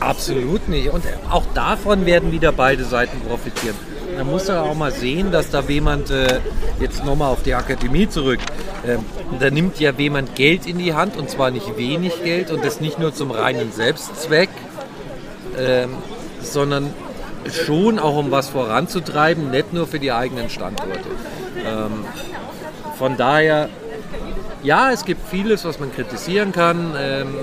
[0.00, 0.90] Absolut nicht.
[0.90, 3.76] Und auch davon werden wieder beide Seiten profitieren.
[4.16, 6.40] Da muss er auch mal sehen, dass da jemand, äh,
[6.80, 8.40] jetzt nochmal auf die Akademie zurück,
[8.84, 8.96] äh,
[9.38, 12.80] da nimmt ja jemand Geld in die Hand und zwar nicht wenig Geld und das
[12.80, 14.48] nicht nur zum reinen Selbstzweck,
[15.56, 15.86] äh,
[16.42, 16.92] sondern
[17.52, 20.98] schon auch um was voranzutreiben, nicht nur für die eigenen Standorte.
[21.64, 22.04] Ähm,
[22.98, 23.68] von daher,
[24.62, 26.94] ja, es gibt vieles, was man kritisieren kann.
[26.98, 27.34] Ähm,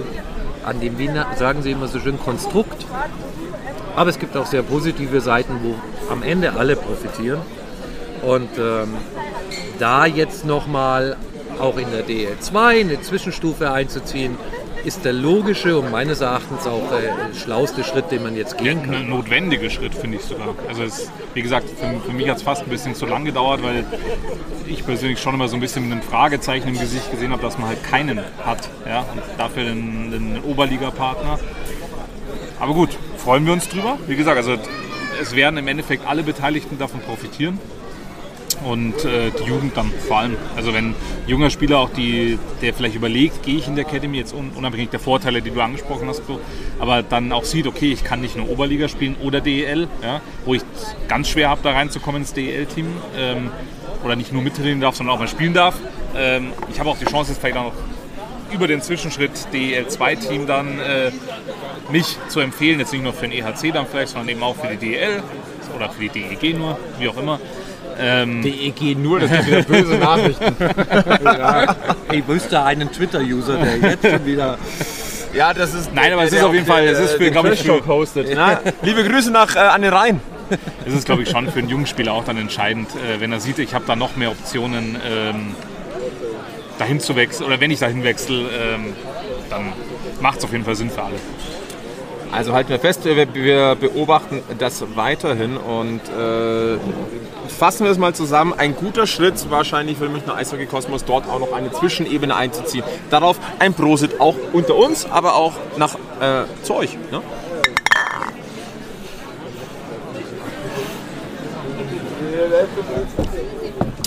[0.65, 2.85] an dem, wie sagen Sie immer so schön, Konstrukt.
[3.95, 5.75] Aber es gibt auch sehr positive Seiten, wo
[6.11, 7.39] am Ende alle profitieren.
[8.21, 8.93] Und ähm,
[9.79, 11.17] da jetzt nochmal
[11.59, 14.37] auch in der DL2 eine Zwischenstufe einzuziehen,
[14.85, 18.91] ist der logische und meines Erachtens auch der schlauste Schritt, den man jetzt gehen kann.
[18.91, 20.55] Der notwendige Schritt, finde ich sogar.
[20.67, 23.63] Also es, wie gesagt, für, für mich hat es fast ein bisschen zu lang gedauert,
[23.63, 23.83] weil
[24.67, 27.57] ich persönlich schon immer so ein bisschen mit einem Fragezeichen im Gesicht gesehen habe, dass
[27.57, 28.69] man halt keinen hat.
[28.85, 28.99] Ja?
[28.99, 31.39] Und dafür den, den Oberliga-Partner.
[32.59, 33.97] Aber gut, freuen wir uns drüber.
[34.07, 34.55] Wie gesagt, also
[35.19, 37.59] es werden im Endeffekt alle Beteiligten davon profitieren
[38.63, 40.37] und äh, die Jugend dann vor allem.
[40.55, 40.95] Also wenn ein
[41.27, 44.99] junger Spieler auch die, der vielleicht überlegt, gehe ich in der Academy jetzt unabhängig der
[44.99, 46.21] Vorteile, die du angesprochen hast,
[46.79, 50.53] aber dann auch sieht, okay, ich kann nicht nur Oberliga spielen oder DEL, ja, wo
[50.53, 50.61] ich
[51.07, 52.87] ganz schwer habe, da reinzukommen ins DEL-Team
[53.17, 53.49] ähm,
[54.03, 55.75] oder nicht nur mittrainieren darf, sondern auch mal spielen darf.
[56.15, 57.73] Ähm, ich habe auch die Chance, jetzt vielleicht auch noch
[58.53, 61.11] über den Zwischenschritt DEL2-Team dann äh,
[61.91, 64.67] mich zu empfehlen, jetzt nicht nur für den EHC dann vielleicht, sondern eben auch für
[64.67, 65.23] die DEL
[65.75, 67.39] oder für die DEG nur, wie auch immer
[67.99, 70.55] Ähm, DEG nur, das sind wieder böse Nachrichten.
[71.23, 71.75] Ja,
[72.11, 74.57] ich wüsste einen Twitter-User, der jetzt schon wieder.
[75.33, 75.93] Ja, das ist.
[75.93, 78.27] Nein, aber es ist auf jeden Fall- es ist für, den glaub ich, Talk hostet.
[78.35, 80.19] Na, liebe Grüße nach äh, an den Rhein.
[80.85, 83.39] Es ist, glaube ich, schon für einen jungen Spieler auch dann entscheidend, äh, wenn er
[83.39, 85.55] sieht, ich habe da noch mehr Optionen, ähm,
[86.77, 87.47] dahin zu wechseln.
[87.47, 88.93] Oder wenn ich dahin wechsle, ähm,
[89.49, 89.73] dann
[90.21, 91.15] macht es auf jeden Fall Sinn für alle.
[92.35, 96.77] Also halten wir fest, wir, wir beobachten das weiterhin und äh,
[97.47, 98.53] fassen wir es mal zusammen.
[98.57, 102.83] Ein guter Schritt wahrscheinlich für Münchner Eishockey Kosmos, dort auch noch eine Zwischenebene einzuziehen.
[103.09, 106.97] Darauf ein Prosit auch unter uns, aber auch nach, äh, zu euch.
[107.09, 107.21] Ne?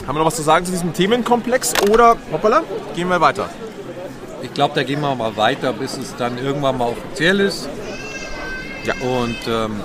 [0.07, 2.62] Haben wir noch was zu sagen zu diesem Themenkomplex oder hoppala,
[2.95, 3.49] gehen wir weiter?
[4.43, 7.71] Ich glaube, da gehen wir mal weiter, bis es dann irgendwann mal offiziell ist.
[8.85, 8.95] Ja.
[8.95, 9.81] Und ähm,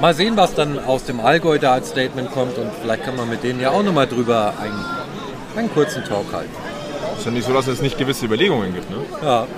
[0.00, 2.58] mal sehen, was dann aus dem Allgäu da als Statement kommt.
[2.58, 4.84] Und vielleicht kann man mit denen ja auch nochmal drüber einen,
[5.56, 6.52] einen kurzen Talk halten.
[7.16, 8.90] Ist ja nicht so, dass es nicht gewisse Überlegungen gibt.
[8.90, 8.96] Ne?
[9.22, 9.46] Ja.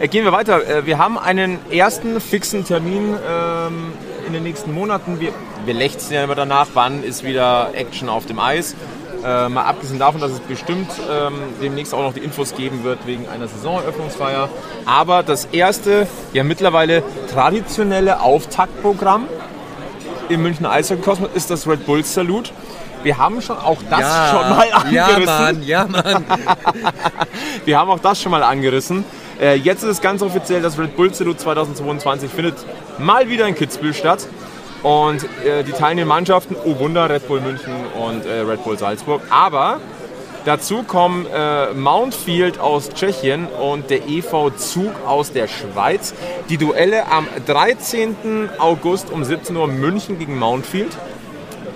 [0.00, 0.64] Äh, Gehen wir weiter.
[0.64, 3.92] Äh, Wir haben einen ersten fixen Termin ähm,
[4.28, 5.18] in den nächsten Monaten.
[5.18, 5.32] Wir,
[5.64, 8.76] wir lechzen ja immer danach, wann ist wieder Action auf dem Eis.
[9.24, 13.04] Äh, mal abgesehen davon, dass es bestimmt ähm, demnächst auch noch die Infos geben wird
[13.06, 14.48] wegen einer Saisoneröffnungsfeier.
[14.86, 17.02] Aber das erste, ja mittlerweile
[17.32, 19.26] traditionelle Auftaktprogramm
[20.28, 22.52] im Münchner Eishockey Kosmos ist das Red Bull Salut.
[23.02, 25.62] Wir haben schon auch das ja, schon mal angerissen.
[25.62, 26.24] Ja, Mann, ja, Mann.
[27.64, 29.04] Wir haben auch das schon mal angerissen.
[29.40, 32.56] Äh, jetzt ist es ganz offiziell, das Red Bull Salute 2022 findet
[32.98, 34.26] mal wieder in Kitzbühel statt.
[34.82, 39.22] Und äh, die teilnehmenden Mannschaften, oh Wunder, Red Bull München und äh, Red Bull Salzburg.
[39.30, 39.80] Aber
[40.44, 46.14] dazu kommen äh, Mountfield aus Tschechien und der EV Zug aus der Schweiz.
[46.48, 48.50] Die Duelle am 13.
[48.58, 50.96] August um 17 Uhr München gegen Mountfield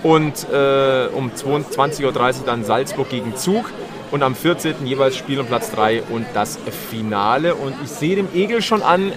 [0.02, 2.12] und äh, um 22.30 Uhr
[2.46, 3.66] dann Salzburg gegen Zug
[4.10, 4.86] und am 14.
[4.86, 6.58] jeweils Spiel um Platz 3 und das
[6.90, 7.54] Finale.
[7.54, 9.12] Und ich sehe dem Egel schon an,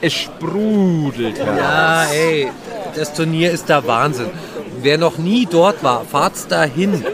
[0.00, 1.58] es sprudelt heraus.
[1.58, 2.50] Ja, ey,
[2.96, 4.30] das Turnier ist der Wahnsinn.
[4.80, 7.04] Wer noch nie dort war, fahrt's dahin.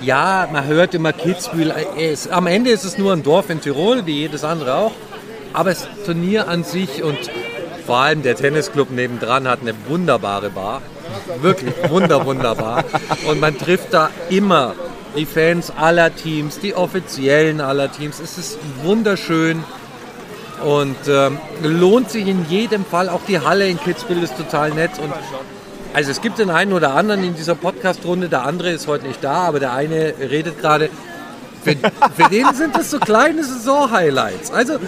[0.00, 1.74] Ja, man hört immer Kitzbühel.
[1.98, 4.92] Es, am Ende ist es nur ein Dorf in Tirol, wie jedes andere auch.
[5.52, 7.18] Aber das Turnier an sich und
[7.86, 10.80] vor allem der Tennisclub nebendran hat eine wunderbare Bar.
[11.42, 12.84] Wirklich wunder, wunderbar.
[13.28, 14.74] Und man trifft da immer
[15.16, 18.20] die Fans aller Teams, die Offiziellen aller Teams.
[18.20, 19.64] Es ist wunderschön.
[20.64, 23.08] Und ähm, lohnt sich in jedem Fall.
[23.08, 24.92] Auch die Halle in Kitzbühel ist total nett.
[24.98, 25.12] Und
[25.92, 28.28] also es gibt den einen oder anderen in dieser Podcast-Runde.
[28.28, 30.90] Der andere ist heute nicht da, aber der eine redet gerade.
[31.62, 31.76] Für,
[32.16, 34.50] für den sind das so kleine Saison-Highlights.
[34.50, 34.78] Also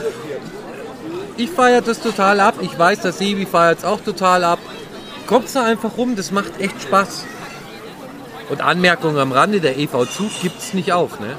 [1.36, 2.54] ich feiere das total ab.
[2.60, 4.58] Ich weiß, dass Sebi feiert es auch total ab.
[5.26, 7.24] Kommt da einfach rum, das macht echt Spaß.
[8.50, 11.20] Und Anmerkung am Rande, der EV Zug gibt es nicht auf.
[11.20, 11.36] Ne?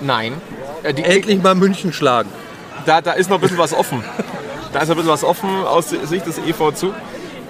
[0.00, 0.34] Nein.
[0.82, 2.30] Äh, die, Endlich mal München schlagen.
[2.86, 4.02] Da, da ist noch ein bisschen was offen.
[4.72, 6.94] Da ist noch ein bisschen was offen aus Sicht des EV Zug.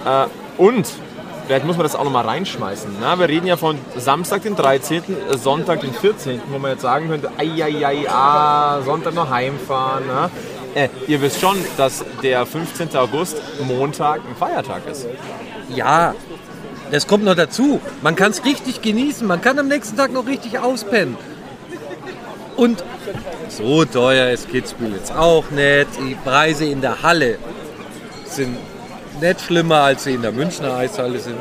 [0.05, 0.25] Äh,
[0.57, 0.87] und
[1.47, 2.97] vielleicht muss man das auch noch mal reinschmeißen.
[2.99, 6.81] Na, wir reden ja von Samstag, den 13., äh, Sonntag, den 14., wo man jetzt
[6.81, 10.03] sagen könnte, ai, ah, Sonntag noch heimfahren.
[10.07, 10.29] Na?
[10.75, 12.95] Äh, ihr wisst schon, dass der 15.
[12.95, 15.05] August Montag ein Feiertag ist.
[15.69, 16.15] Ja,
[16.91, 17.79] das kommt noch dazu.
[18.01, 19.25] Man kann es richtig genießen.
[19.25, 21.17] Man kann am nächsten Tag noch richtig auspennen.
[22.63, 22.81] Und
[23.49, 25.87] so teuer ist Kitzbühel jetzt auch nicht.
[25.99, 27.37] Die Preise in der Halle
[28.23, 28.55] sind
[29.19, 31.35] nicht schlimmer, als sie in der Münchner Eishalle sind.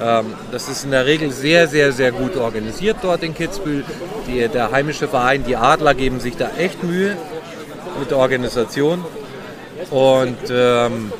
[0.00, 3.84] Ähm, das ist in der Regel sehr, sehr, sehr gut organisiert dort in Kitzbühel.
[4.26, 7.14] Die, der heimische Verein, die Adler, geben sich da echt Mühe
[7.98, 9.04] mit der Organisation.
[9.90, 11.12] Und ähm,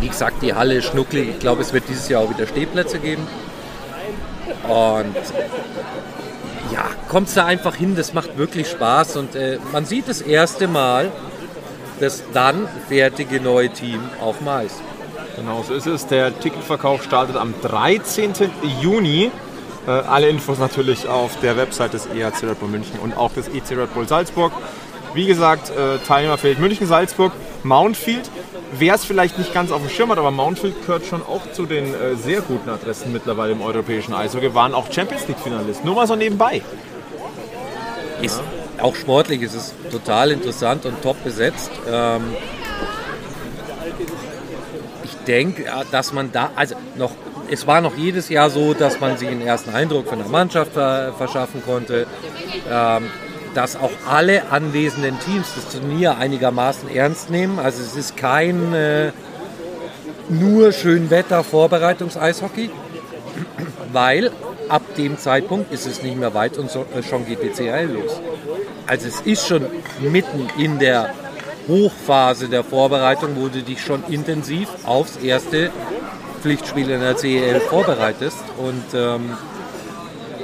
[0.00, 1.28] wie gesagt, die Halle ist schnucklig.
[1.28, 3.26] Ich glaube, es wird dieses Jahr auch wieder Stehplätze geben.
[4.66, 5.14] Und
[6.80, 9.16] ja, kommt da einfach hin, das macht wirklich Spaß.
[9.16, 11.12] Und äh, man sieht das erste Mal
[12.00, 14.80] das dann fertige neue Team auf Mais.
[15.36, 16.06] Genau, so ist es.
[16.06, 18.32] Der Ticketverkauf startet am 13.
[18.80, 19.30] Juni.
[19.86, 23.48] Äh, alle Infos natürlich auf der Website des ERC Red Bull München und auch des
[23.48, 24.52] EC Red Bull Salzburg.
[25.12, 27.32] Wie gesagt, äh, Teilnehmerfeld München, Salzburg,
[27.64, 28.30] Mountfield.
[28.72, 31.66] Wer es vielleicht nicht ganz auf dem Schirm hat, aber Mountfield gehört schon auch zu
[31.66, 35.84] den äh, sehr guten Adressen mittlerweile im europäischen Eishockey, waren auch Champions League-Finalist.
[35.84, 36.62] Nur mal so nebenbei.
[38.22, 38.40] Ist
[38.80, 41.70] auch sportlich ist es total interessant und top besetzt.
[41.88, 42.22] Ähm,
[45.04, 47.12] ich denke, ja, dass man da, also noch,
[47.50, 50.72] es war noch jedes Jahr so, dass man sich einen ersten Eindruck von der Mannschaft
[50.72, 52.06] ver verschaffen konnte,
[52.70, 53.10] ähm,
[53.54, 57.58] dass auch alle anwesenden Teams das Turnier einigermaßen ernst nehmen.
[57.58, 59.12] Also es ist kein, äh,
[60.28, 62.70] nur Schönwetter-Vorbereitungs-Eishockey,
[63.92, 64.30] weil
[64.68, 67.90] ab dem Zeitpunkt ist es nicht mehr weit und so, äh, schon geht die CHL
[67.92, 68.20] los.
[68.86, 69.66] Also es ist schon
[70.00, 71.12] mitten in der
[71.68, 75.70] Hochphase der Vorbereitung, wo du dich schon intensiv aufs erste
[76.40, 79.36] Pflichtspiel in der CEL vorbereitest und ähm,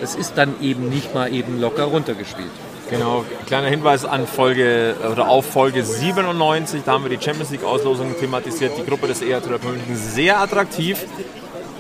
[0.03, 2.51] es ist dann eben nicht mal eben locker runtergespielt.
[2.88, 7.64] Genau, kleiner Hinweis an Folge oder auf Folge 97, da haben wir die Champions League
[7.64, 11.05] Auslosung thematisiert, die Gruppe des ERT München sehr attraktiv.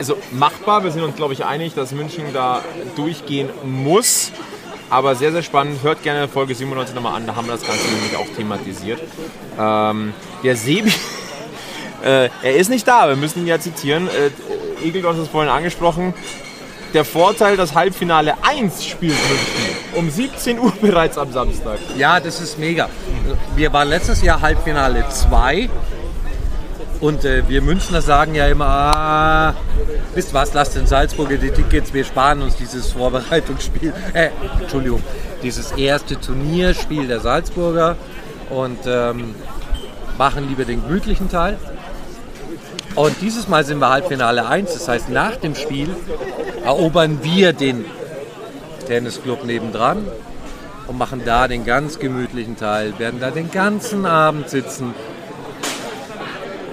[0.00, 2.64] Also machbar, wir sind uns glaube ich einig, dass München da
[2.96, 4.32] durchgehen muss.
[4.88, 5.82] Aber sehr, sehr spannend.
[5.82, 9.00] Hört gerne Folge 97 nochmal an, da haben wir das Ganze nämlich auch thematisiert.
[9.58, 10.92] Ähm, der Sebi,
[12.04, 14.08] äh, er ist nicht da, wir müssen ihn ja zitieren.
[14.08, 16.14] Äh, Egel, du hast es vorhin angesprochen.
[16.94, 19.65] Der Vorteil, das Halbfinale 1 spielt München.
[19.96, 21.78] Um 17 Uhr bereits am Samstag.
[21.96, 22.90] Ja, das ist mega.
[23.56, 25.70] Wir waren letztes Jahr Halbfinale 2
[27.00, 29.54] und äh, wir Münchner sagen ja immer, ah,
[30.14, 34.28] wisst was, lasst den Salzburger die Tickets, wir sparen uns dieses Vorbereitungsspiel, äh,
[34.60, 35.02] Entschuldigung,
[35.42, 37.96] dieses erste Turnierspiel der Salzburger
[38.50, 39.34] und ähm,
[40.18, 41.58] machen lieber den gemütlichen Teil.
[42.96, 45.88] Und dieses Mal sind wir Halbfinale 1, das heißt nach dem Spiel
[46.64, 47.84] erobern wir den
[48.86, 50.06] Tennisclub nebendran
[50.86, 54.94] und machen da den ganz gemütlichen Teil, werden da den ganzen Abend sitzen.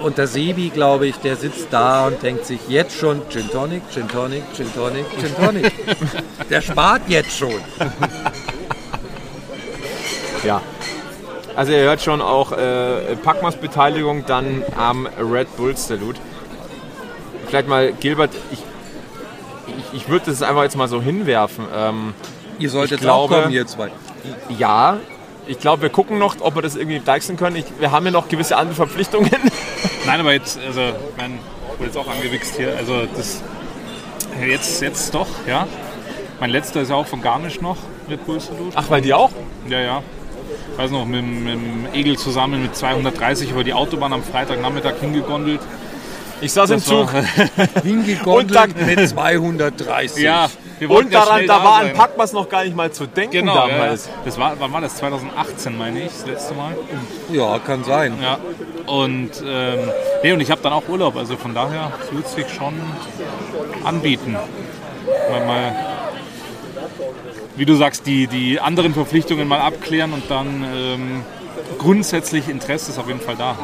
[0.00, 3.82] Und der Sebi, glaube ich, der sitzt da und denkt sich jetzt schon Gin Tonic,
[3.90, 5.72] Gin Tonic, Gin Tonic, Gin Tonic.
[6.50, 7.54] der spart jetzt schon.
[10.44, 10.60] Ja.
[11.56, 16.20] Also ihr hört schon auch äh, Packmas Beteiligung dann am Red Bull Salute.
[17.46, 18.58] Vielleicht mal, Gilbert, ich,
[19.94, 21.64] ich, würde das einfach jetzt mal so hinwerfen.
[21.74, 22.14] Ähm,
[22.58, 23.90] Ihr solltet glaube- auch kommen, ihr zwei.
[24.58, 24.98] ja,
[25.46, 27.56] ich glaube, wir gucken noch, ob wir das irgendwie deichseln können.
[27.56, 29.30] Ich, wir haben ja noch gewisse andere Verpflichtungen.
[30.06, 31.38] Nein, aber jetzt, also, ich mein,
[31.76, 32.74] wurde jetzt auch angewichst hier.
[32.76, 33.42] Also, das.
[34.46, 35.66] Jetzt, jetzt doch, ja.
[36.40, 37.76] Mein letzter ist ja auch von Garmisch noch,
[38.08, 38.38] Red Bull.
[38.74, 39.30] Ach, weil die auch?
[39.68, 40.02] Ja, ja.
[40.72, 44.22] Ich weiß noch, mit, dem- mit dem Egel zusammen mit 230 über die Autobahn am
[44.22, 45.60] Freitagnachmittag hingegondelt.
[46.44, 47.82] Ich saß im Das war- Zug.
[47.84, 50.22] Hingegondelt mit 230.
[50.22, 50.48] Ja,
[50.86, 51.92] Und ja daran, da war an.
[51.94, 53.78] Packmas noch gar nicht mal zu denken Genau, ja, ja.
[53.78, 54.10] damals.
[54.26, 54.96] Das war, wann war das?
[54.96, 56.76] 2018, meine ich, das letzte Mal.
[57.32, 58.18] ja, kann sein.
[58.22, 58.38] Ja.
[58.86, 59.78] Und, ähm,
[60.22, 61.92] nee, und ich habe dann auch Urlaub, also von daher
[62.24, 62.74] es sich schon
[63.82, 64.36] anbieten.
[65.30, 65.76] Mal, mal,
[67.56, 71.22] wie du sagst, die, die anderen Verpflichtungen mal abklären und dann ähm,
[71.78, 73.52] grundsätzlich Interesse ist auf jeden Fall da.
[73.52, 73.58] Ne?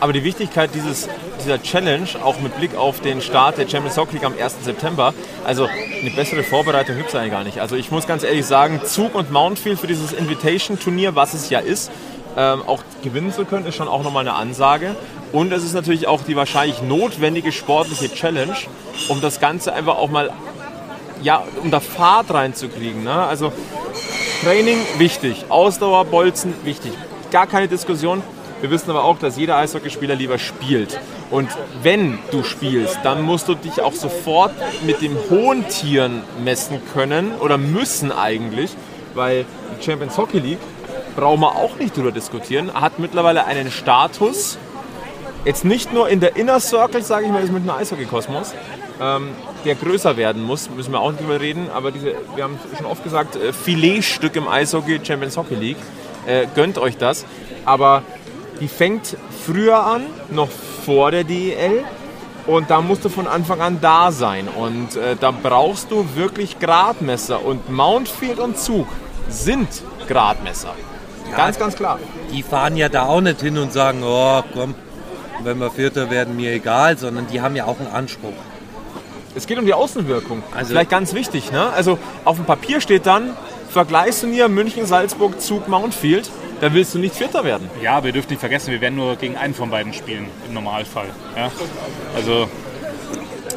[0.00, 1.08] Aber die Wichtigkeit dieses,
[1.42, 4.64] dieser Challenge, auch mit Blick auf den Start der Champions Hockey League am 1.
[4.64, 5.12] September,
[5.44, 7.60] also eine bessere Vorbereitung gibt es eigentlich gar nicht.
[7.60, 11.58] Also ich muss ganz ehrlich sagen, Zug und Mountfield für dieses Invitation-Turnier, was es ja
[11.58, 11.90] ist,
[12.36, 14.96] ähm, auch gewinnen zu können, ist schon auch nochmal eine Ansage.
[15.32, 18.56] Und es ist natürlich auch die wahrscheinlich notwendige sportliche Challenge,
[19.08, 20.32] um das Ganze einfach auch mal,
[21.22, 23.04] ja, um da Fahrt reinzukriegen.
[23.04, 23.12] Ne?
[23.12, 23.52] Also
[24.42, 26.92] Training wichtig, Ausdauer, Bolzen wichtig.
[27.30, 28.22] Gar keine Diskussion.
[28.60, 31.00] Wir wissen aber auch, dass jeder Eishockeyspieler lieber spielt.
[31.30, 31.48] Und
[31.82, 34.52] wenn du spielst, dann musst du dich auch sofort
[34.84, 38.70] mit den hohen Tieren messen können oder müssen eigentlich,
[39.14, 39.46] weil
[39.78, 40.58] die Champions Hockey League,
[41.16, 44.58] brauchen wir auch nicht drüber diskutieren, hat mittlerweile einen Status,
[45.44, 48.54] jetzt nicht nur in der Inner Circle, sage ich mal, des Münchner Eishockey-Kosmos,
[49.00, 49.30] ähm,
[49.64, 52.86] der größer werden muss, müssen wir auch nicht drüber reden, aber diese, wir haben schon
[52.86, 55.78] oft gesagt, äh, Filetstück im Eishockey, Champions Hockey League,
[56.26, 57.24] äh, gönnt euch das,
[57.64, 58.02] aber
[58.60, 60.48] die fängt früher an, noch
[60.84, 61.84] vor der DEL
[62.46, 66.58] und da musst du von Anfang an da sein und äh, da brauchst du wirklich
[66.58, 68.86] Gradmesser und Mountfield und Zug
[69.28, 69.68] sind
[70.08, 70.74] Gradmesser.
[71.36, 71.98] Ganz, ganz klar.
[72.32, 74.74] Die fahren ja da auch nicht hin und sagen, oh komm,
[75.44, 78.32] wenn wir Vierter werden, mir egal, sondern die haben ja auch einen Anspruch.
[79.34, 80.42] Es geht um die Außenwirkung.
[80.54, 81.52] Also- Vielleicht ganz wichtig.
[81.52, 81.70] Ne?
[81.70, 83.36] Also auf dem Papier steht dann
[83.70, 86.28] Vergleichsturnier München, Salzburg, Zug, Mountfield.
[86.60, 87.70] Da willst du nicht Vierter werden.
[87.82, 90.54] Ja, aber ihr dürft nicht vergessen, wir werden nur gegen einen von beiden spielen, im
[90.54, 91.06] Normalfall.
[91.36, 91.50] Ja?
[92.14, 92.48] Also,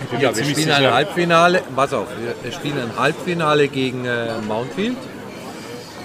[0.02, 2.08] ich bin mir Ja, wir ziemlich spielen sicher- ein Halbfinale, pass auf,
[2.44, 4.96] wir- spielen ein Halbfinale gegen äh, Mountfield.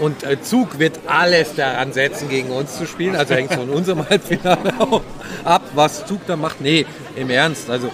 [0.00, 3.16] Und äh, Zug wird alles daran setzen, gegen uns zu spielen.
[3.16, 5.02] Also hängt von unserem Halbfinale auch
[5.44, 6.60] ab, was Zug da macht.
[6.60, 7.68] Nee, im Ernst.
[7.70, 7.90] Also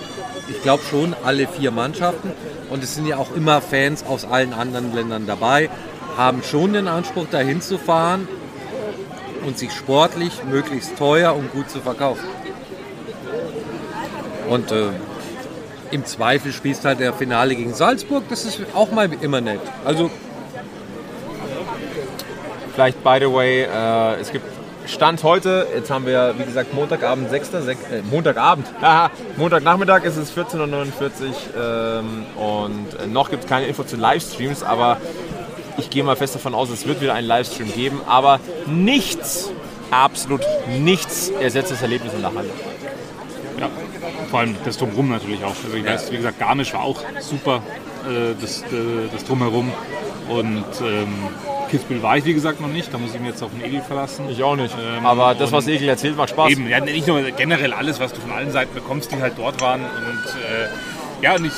[0.48, 2.32] ich glaube schon alle vier Mannschaften.
[2.70, 5.70] Und es sind ja auch immer Fans aus allen anderen Ländern dabei,
[6.16, 8.28] haben schon den Anspruch, dahin zu fahren
[9.46, 12.24] und sich sportlich möglichst teuer und gut zu verkaufen.
[14.48, 14.88] Und äh,
[15.90, 19.61] im Zweifel spielst halt der Finale gegen Salzburg, das ist auch mal immer nett.
[19.85, 20.11] Also
[22.74, 24.46] Vielleicht, by the way, äh, es gibt
[24.87, 27.50] Stand heute, jetzt haben wir, wie gesagt, Montagabend, 6.
[27.64, 33.48] Sek äh, Montagabend, haha, Montagnachmittag ist es 14.49 Uhr ähm, und äh, noch gibt es
[33.48, 34.96] keine Info zu Livestreams, aber
[35.78, 39.50] ich gehe mal fest davon aus, es wird wieder einen Livestream geben, aber nichts,
[39.90, 40.42] absolut
[40.80, 42.50] nichts ersetzt das Erlebnis in der Halle.
[43.58, 43.68] Ja,
[44.30, 45.54] vor allem das Drumherum natürlich auch.
[45.64, 47.62] Also ich weiß, wie gesagt, Garmisch war auch super,
[48.04, 49.72] äh, das, äh, das Drumherum.
[50.28, 51.08] Und ähm,
[51.70, 52.92] Kitzbühel war ich, wie gesagt, noch nicht.
[52.92, 54.28] Da muss ich mich jetzt auf den Egel verlassen.
[54.30, 54.74] Ich auch nicht.
[54.80, 56.50] Ähm, aber das, was Egel erzählt, macht Spaß.
[56.50, 59.60] Eben, ja, nicht nur generell alles, was du von allen Seiten bekommst, die halt dort
[59.60, 59.82] waren.
[59.82, 61.52] Und äh, ja, und ich,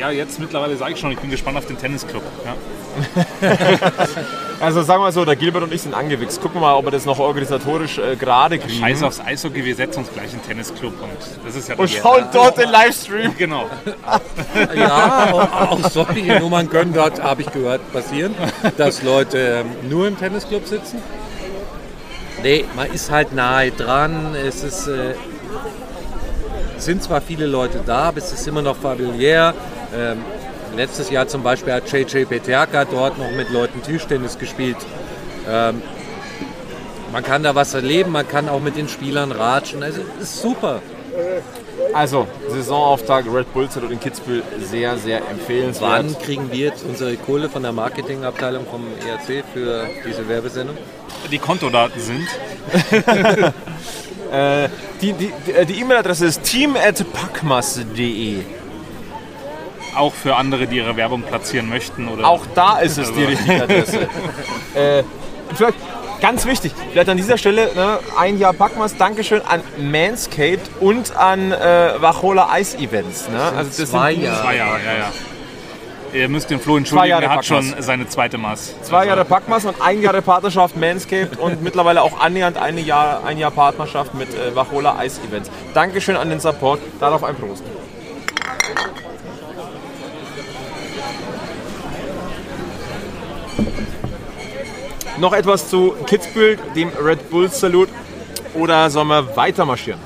[0.00, 2.22] ja, jetzt mittlerweile sage ich schon, ich bin gespannt auf den Tennisclub.
[2.44, 2.56] Ja.
[4.60, 6.38] Also sagen wir mal so, der Gilbert und ich sind angewichst.
[6.42, 8.78] Gucken wir mal, ob wir das noch organisatorisch äh, gerade kriegen.
[8.78, 10.92] Scheiß aufs Eishockey, wir setzen uns gleich in den Tennisclub.
[11.00, 11.10] Und
[11.46, 13.34] das ist ja Und schauen dort den Livestream.
[13.38, 13.70] Genau.
[14.74, 18.34] Ja, auch, auch solche Nummern können dort, habe ich gehört, passieren,
[18.76, 21.00] dass Leute ähm, nur im Tennisclub sitzen.
[22.42, 24.34] Nee, man ist halt nahe dran.
[24.34, 25.14] Es ist, äh,
[26.76, 29.54] sind zwar viele Leute da, aber es ist immer noch familiär.
[29.94, 30.18] Ähm,
[30.76, 34.76] letztes Jahr zum Beispiel hat JJ Peterka dort noch mit Leuten Tischtennis gespielt.
[35.48, 35.82] Ähm,
[37.12, 39.82] man kann da was erleben, man kann auch mit den Spielern ratschen.
[39.82, 40.80] Also ist super.
[41.92, 45.90] Also, Saisonauftakt Red Bull Zelt in Kitzbühel sehr, sehr empfehlenswert.
[45.90, 50.76] Wann kriegen wir jetzt unsere Kohle von der Marketingabteilung vom ERC für diese Werbesendung?
[51.32, 52.28] Die Kontodaten sind.
[54.32, 54.68] Äh,
[55.02, 58.36] die- die E-Mail-Adresse ist team.packmas.de.
[59.96, 62.08] Auch für andere, die ihre Werbung platzieren möchten.
[62.08, 63.98] Oder Auch da ist es die richtige Adresse.
[64.74, 65.02] äh,
[65.54, 65.78] vielleicht
[66.20, 71.52] ganz wichtig, vielleicht an dieser Stelle ne, ein Jahr Packmas, Dankeschön an Manscaped und an
[71.52, 73.28] äh, Wachola Ice Events.
[73.28, 73.40] Ne?
[73.40, 74.42] Also das zwei sind Jahre.
[74.42, 75.12] Zwei Jahre, ja, ja.
[76.12, 78.74] Ihr müsst den Flo entschuldigen, er hat schon seine zweite Maß.
[78.82, 83.38] Zwei Jahre Packmas und ein Jahr Partnerschaft Manscaped und mittlerweile auch annähernd eine Jahr, ein
[83.38, 85.50] Jahr Partnerschaft mit äh, Wachola Ice Events.
[85.72, 87.62] Dankeschön an den Support, darauf ein Prost.
[95.20, 97.88] Noch etwas zu Kitzbühel, dem Red Bull Salut
[98.54, 100.00] oder sollen wir weiter marschieren?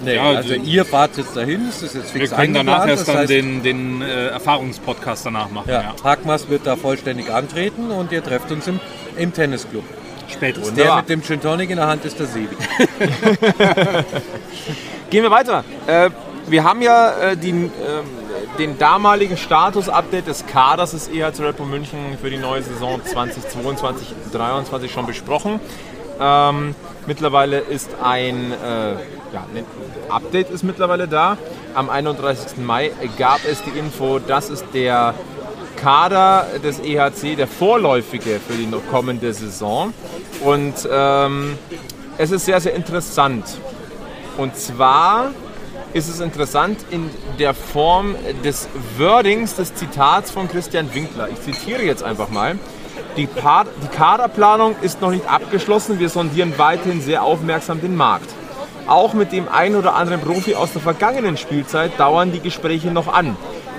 [0.00, 3.02] Nee, Ja, also ihr fahrt jetzt dahin, es ist jetzt Wir fix können danach erst
[3.02, 5.68] das dann heißt, den, den äh, Erfahrungspodcast danach machen.
[5.70, 5.94] ja, Ja.
[6.02, 8.80] Parkmas wird da vollständig antreten und ihr trefft uns im,
[9.16, 9.84] im Tennisclub.
[10.28, 10.74] Spätestens.
[10.74, 12.56] Der mit dem Gin Tonic in der Hand ist der Sebi.
[15.10, 15.64] Gehen wir weiter.
[15.86, 16.10] Äh,
[16.46, 17.70] wir haben ja äh, die, ähm,
[18.58, 24.88] den damaligen Status-Update des Kaders des EHC Red Bull München für die neue Saison 2022-2023
[24.88, 25.60] schon besprochen.
[26.20, 26.74] Ähm,
[27.06, 28.92] mittlerweile ist ein, äh,
[29.32, 29.64] ja, ein
[30.08, 31.38] Update ist mittlerweile da.
[31.74, 32.58] Am 31.
[32.58, 35.14] Mai gab es die Info, dass es der
[35.76, 39.92] Kader des EHC, der vorläufige für die kommende Saison.
[40.44, 41.58] Und ähm,
[42.16, 43.44] es ist sehr, sehr interessant.
[44.36, 45.30] Und zwar
[45.94, 51.28] ist es interessant in der Form des Wordings des Zitats von Christian Winkler.
[51.30, 52.58] Ich zitiere jetzt einfach mal.
[53.16, 56.00] Die, Pa- die Kaderplanung ist noch nicht abgeschlossen.
[56.00, 58.28] Wir sondieren weiterhin sehr aufmerksam den Markt.
[58.88, 63.06] Auch mit dem einen oder anderen Profi aus der vergangenen Spielzeit dauern die Gespräche noch
[63.06, 63.36] an.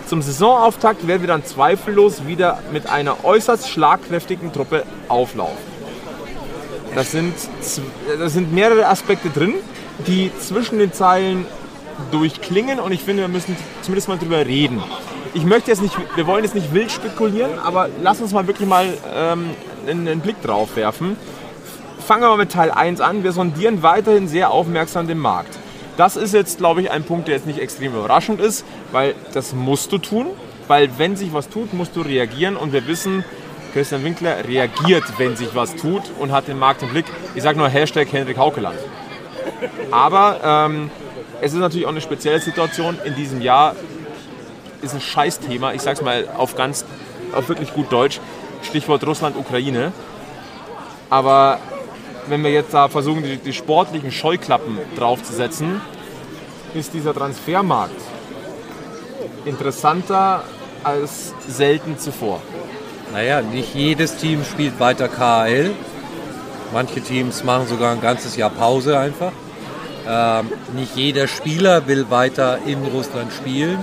[0.07, 5.57] Zum Saisonauftakt werden wir dann zweifellos wieder mit einer äußerst schlagkräftigen Truppe auflaufen.
[6.95, 7.33] Das sind,
[8.19, 9.55] das sind mehrere Aspekte drin,
[10.07, 11.45] die zwischen den Zeilen
[12.11, 14.81] durchklingen und ich finde, wir müssen zumindest mal drüber reden.
[15.33, 18.67] Ich möchte jetzt nicht, wir wollen jetzt nicht wild spekulieren, aber lass uns mal wirklich
[18.67, 19.49] mal ähm,
[19.87, 21.17] einen, Blick drauf werfen.
[22.05, 23.23] Fangen wir mal mit Teil 1 an.
[23.23, 25.57] Wir sondieren weiterhin sehr aufmerksam den Markt.
[25.97, 29.53] Das ist jetzt, glaube ich, ein Punkt, der jetzt nicht extrem überraschend ist, weil das
[29.53, 30.27] musst du tun.
[30.67, 33.23] Weil wenn sich was tut, musst du reagieren und wir wissen,
[33.73, 37.05] Christian Winkler reagiert, wenn sich was tut und hat den Markt im Blick.
[37.35, 38.79] Ich sage nur Hashtag Henrik Haukeland.
[39.91, 40.89] Aber ähm,
[41.41, 42.97] es ist natürlich auch eine spezielle Situation.
[43.03, 43.75] In diesem Jahr
[44.81, 45.73] ist ein Scheißthema.
[45.73, 46.85] Ich sage es mal auf ganz,
[47.33, 48.19] auf wirklich gut Deutsch.
[48.61, 49.91] Stichwort Russland, Ukraine.
[51.09, 51.59] Aber
[52.27, 55.81] wenn wir jetzt da versuchen, die, die sportlichen Scheuklappen draufzusetzen,
[56.73, 58.01] ist dieser Transfermarkt
[59.45, 60.43] interessanter
[60.83, 62.41] als selten zuvor.
[63.13, 65.71] Naja, nicht jedes Team spielt weiter KHL.
[66.73, 69.31] Manche Teams machen sogar ein ganzes Jahr Pause einfach.
[70.07, 73.79] Ähm, nicht jeder Spieler will weiter in Russland spielen.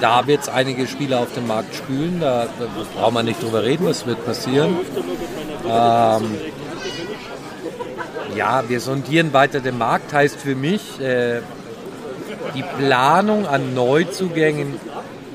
[0.00, 2.20] Da wird es einige Spieler auf dem Markt spülen.
[2.20, 2.66] Da, da
[3.00, 4.76] braucht man nicht drüber reden, was wird passieren.
[5.66, 6.38] Ähm,
[8.36, 11.40] ja, wir sondieren weiter den Markt, heißt für mich, äh,
[12.54, 14.78] die Planung an Neuzugängen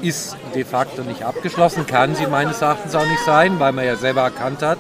[0.01, 3.95] ist de facto nicht abgeschlossen, kann sie meines Erachtens auch nicht sein, weil man ja
[3.95, 4.78] selber erkannt hat,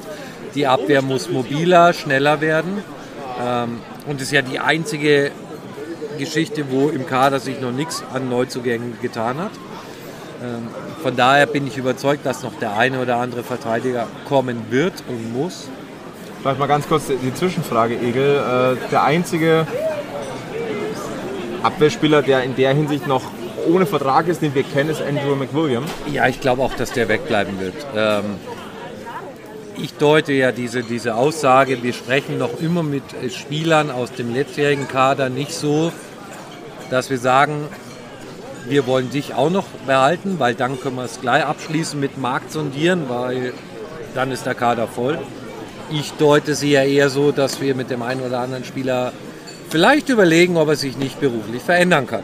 [0.55, 2.83] Die Abwehr muss mobiler, schneller werden.
[3.41, 5.31] Ähm, und ist ja die einzige
[6.17, 9.51] Geschichte, wo im Kader sich noch nichts an Neuzugängen getan hat.
[10.43, 10.67] Ähm,
[11.01, 15.33] von daher bin ich überzeugt, dass noch der eine oder andere Verteidiger kommen wird und
[15.33, 15.67] muss.
[16.41, 18.77] Vielleicht mal ganz kurz die Zwischenfrage, Egel.
[18.77, 19.65] Äh, der einzige
[21.63, 23.23] Abwehrspieler, der in der Hinsicht noch
[23.65, 25.85] ohne Vertrag ist, den wir kennen, ist Andrew McWilliam.
[26.11, 27.75] Ja, ich glaube auch, dass der wegbleiben wird.
[27.95, 28.35] Ähm,
[29.77, 34.87] ich deute ja diese, diese Aussage, wir sprechen noch immer mit Spielern aus dem letztjährigen
[34.87, 35.91] Kader nicht so,
[36.89, 37.67] dass wir sagen,
[38.67, 42.51] wir wollen dich auch noch behalten, weil dann können wir es gleich abschließen mit Markt
[42.51, 43.53] sondieren, weil
[44.15, 45.17] dann ist der Kader voll.
[45.91, 49.11] Ich deute sie ja eher so, dass wir mit dem einen oder anderen Spieler
[49.69, 52.23] vielleicht überlegen, ob er sich nicht beruflich verändern kann.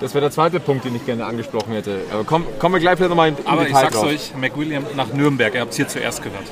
[0.00, 1.98] Das wäre der zweite Punkt, den ich gerne angesprochen hätte.
[2.12, 4.06] Aber komm, kommen wir gleich wieder nochmal in, in Aber ich Detail sag's drauf.
[4.06, 6.44] euch, McWilliam nach Nürnberg, ihr habt es hier zuerst gehört.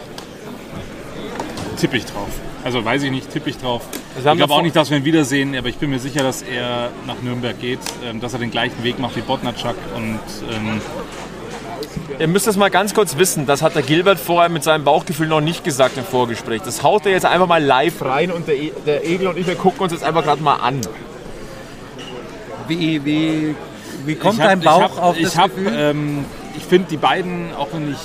[1.82, 2.28] Tippe ich drauf.
[2.64, 3.82] Also weiß ich nicht, tippe ich drauf.
[4.16, 6.42] Also ich glaube auch nicht, dass wir ihn wiedersehen, aber ich bin mir sicher, dass
[6.42, 10.20] er nach Nürnberg geht, ähm, dass er den gleichen Weg macht wie Botnatschak und
[10.50, 10.80] ähm,
[12.20, 15.26] Ihr müsst das mal ganz kurz wissen, das hat der Gilbert vorher mit seinem Bauchgefühl
[15.26, 16.62] noch nicht gesagt im Vorgespräch.
[16.62, 19.46] Das haut er jetzt einfach mal live rein und der, E- der Egel und ich,
[19.48, 20.80] wir gucken uns jetzt einfach gerade mal an.
[22.68, 23.54] Wie, wie,
[24.06, 25.72] wie kommt hab- dein Bauch ich hab, auf ich das hab, Gefühl?
[25.76, 26.24] Ähm,
[26.56, 27.98] ich finde die beiden, auch wenn ich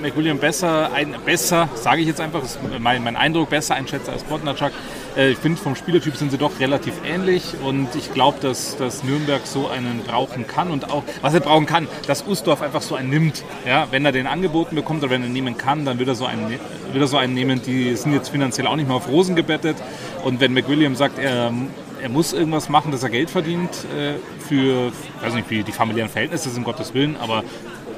[0.00, 4.22] McWilliam besser, ein, besser, sage ich jetzt einfach, ist mein, mein Eindruck besser einschätze als
[4.24, 4.72] Botnatschak.
[5.16, 9.02] Äh, ich finde vom Spielertyp sind sie doch relativ ähnlich und ich glaube, dass, dass
[9.04, 12.94] Nürnberg so einen brauchen kann und auch, was er brauchen kann, dass Ustorf einfach so
[12.94, 13.44] einen nimmt.
[13.66, 16.26] Ja, wenn er den angeboten bekommt oder wenn er nehmen kann, dann wird er so
[16.26, 16.60] einen, ne-
[16.92, 19.76] wird er so einen nehmen, die sind jetzt finanziell auch nicht mehr auf Rosen gebettet
[20.24, 21.52] und wenn McWilliam sagt, er
[22.00, 24.12] er muss irgendwas machen, dass er Geld verdient äh,
[24.48, 27.42] für, ich weiß nicht, wie die familiären Verhältnisse sind, Gottes Willen, aber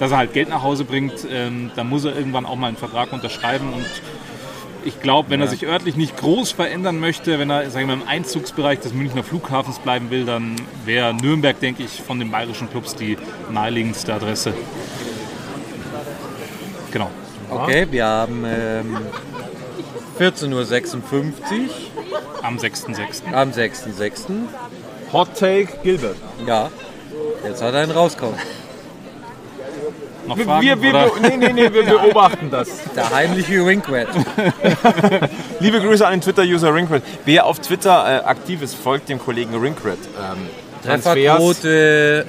[0.01, 2.77] dass er halt Geld nach Hause bringt, ähm, dann muss er irgendwann auch mal einen
[2.77, 3.87] Vertrag unterschreiben und
[4.83, 8.09] ich glaube, wenn er sich örtlich nicht groß verändern möchte, wenn er sagen wir, im
[8.09, 12.97] Einzugsbereich des Münchner Flughafens bleiben will, dann wäre Nürnberg, denke ich, von den bayerischen Clubs
[12.97, 13.19] die
[13.51, 14.55] naheliegendste Adresse.
[16.93, 17.11] Genau.
[17.51, 18.97] Okay, wir haben ähm,
[20.19, 20.65] 14.56 Uhr
[22.43, 23.33] Am 6.6.
[23.35, 24.31] am 6.6.
[25.13, 26.17] Hot Take Gilbert.
[26.47, 26.71] Ja,
[27.45, 28.39] jetzt hat er einen rauskommen.
[30.31, 30.63] Noch Wir, Fragen?
[30.65, 31.11] wir, wir, oder?
[31.29, 32.69] nee, nee, nee, wir beobachten das.
[32.95, 34.07] Der heimliche Winkred.
[35.61, 37.03] Liebe Grüße an den Twitter-User Ringred.
[37.25, 39.99] Wer auf Twitter äh, aktiv ist, folgt dem Kollegen Ringred.
[40.17, 40.47] Ähm.
[40.85, 42.27] Trefferquote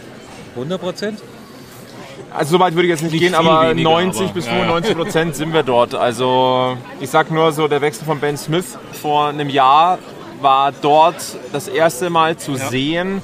[0.57, 1.13] 100%?
[2.33, 4.57] Also soweit würde ich jetzt nicht, Nicht gehen, aber weniger, 90 aber- bis ja, ja.
[4.61, 5.93] 95 Prozent sind wir dort.
[5.93, 9.99] Also ich sag nur so, der Wechsel von Ben Smith vor einem Jahr
[10.41, 11.17] war dort
[11.53, 13.21] das erste Mal zu sehen,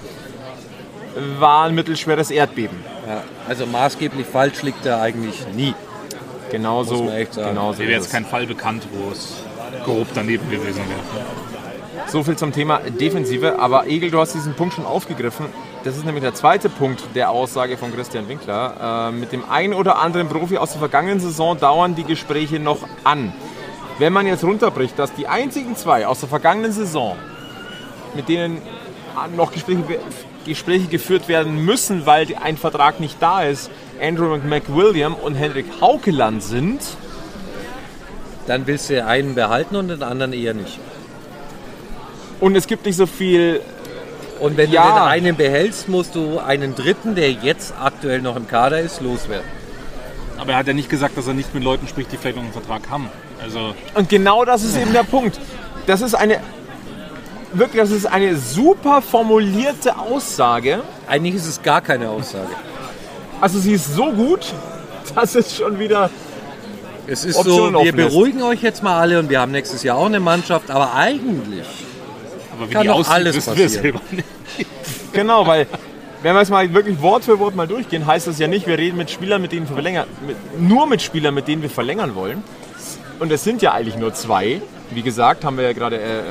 [1.40, 2.78] war ein mittelschweres Erdbeben.
[3.08, 5.74] Ja, also maßgeblich falsch liegt er eigentlich nie.
[6.52, 7.50] Genauso, Muss man echt sagen.
[7.50, 9.38] genauso wäre jetzt kein Fall bekannt, wo es
[9.84, 12.08] grob daneben gewesen wäre.
[12.08, 13.60] So viel zum Thema Defensive.
[13.60, 15.48] Aber Egel, du hast diesen Punkt schon aufgegriffen.
[15.84, 19.10] Das ist nämlich der zweite Punkt der Aussage von Christian Winkler.
[19.10, 22.80] Äh, mit dem einen oder anderen Profi aus der vergangenen Saison dauern die Gespräche noch
[23.04, 23.34] an.
[24.00, 27.16] Wenn man jetzt runterbricht, dass die einzigen zwei aus der vergangenen Saison,
[28.16, 28.62] mit denen
[29.36, 29.84] noch Gespräche,
[30.48, 33.70] Gespräche geführt werden müssen, weil ein Vertrag nicht da ist,
[34.02, 36.82] Andrew McWilliam und Henrik Haukeland sind,
[38.48, 40.80] Dann willst du einen behalten und den anderen eher nicht.
[42.40, 43.62] und es gibt nicht so viel
[44.40, 44.84] Und wenn Ja.
[44.84, 49.02] du den einen behältst, musst du einen dritten, der jetzt aktuell noch im Kader ist,
[49.02, 49.48] loswerden.
[50.38, 52.44] Aber er hat ja nicht gesagt, dass er nicht mit Leuten spricht, die vielleicht noch
[52.44, 53.10] einen Vertrag haben.
[53.42, 55.40] Also Und genau das ist eben der Punkt.
[55.88, 56.40] Das ist eine
[57.58, 60.82] wirklich, das ist eine super formulierte Aussage.
[61.08, 62.50] Eigentlich ist es gar keine Aussage.
[63.42, 64.54] Also sie ist so gut,
[65.16, 66.10] dass es schon wieder
[67.06, 69.98] Es ist Optionen so, wir beruhigen euch jetzt mal alle und wir haben nächstes Jahr
[69.98, 71.66] auch eine Mannschaft, aber eigentlich
[72.58, 73.70] aber Kann doch aussieht, alles passieren.
[73.70, 74.26] selber nicht.
[75.14, 75.68] genau, weil
[76.24, 78.78] wenn wir es mal wirklich Wort für Wort mal durchgehen, heißt das ja nicht, wir
[78.78, 82.16] reden mit Spielern, mit denen wir verlängern, mit, nur mit Spielern, mit denen wir verlängern
[82.16, 82.44] wollen.
[83.20, 84.62] Und es sind ja eigentlich nur zwei.
[84.92, 86.24] Wie gesagt, haben wir ja gerade äh, ähm,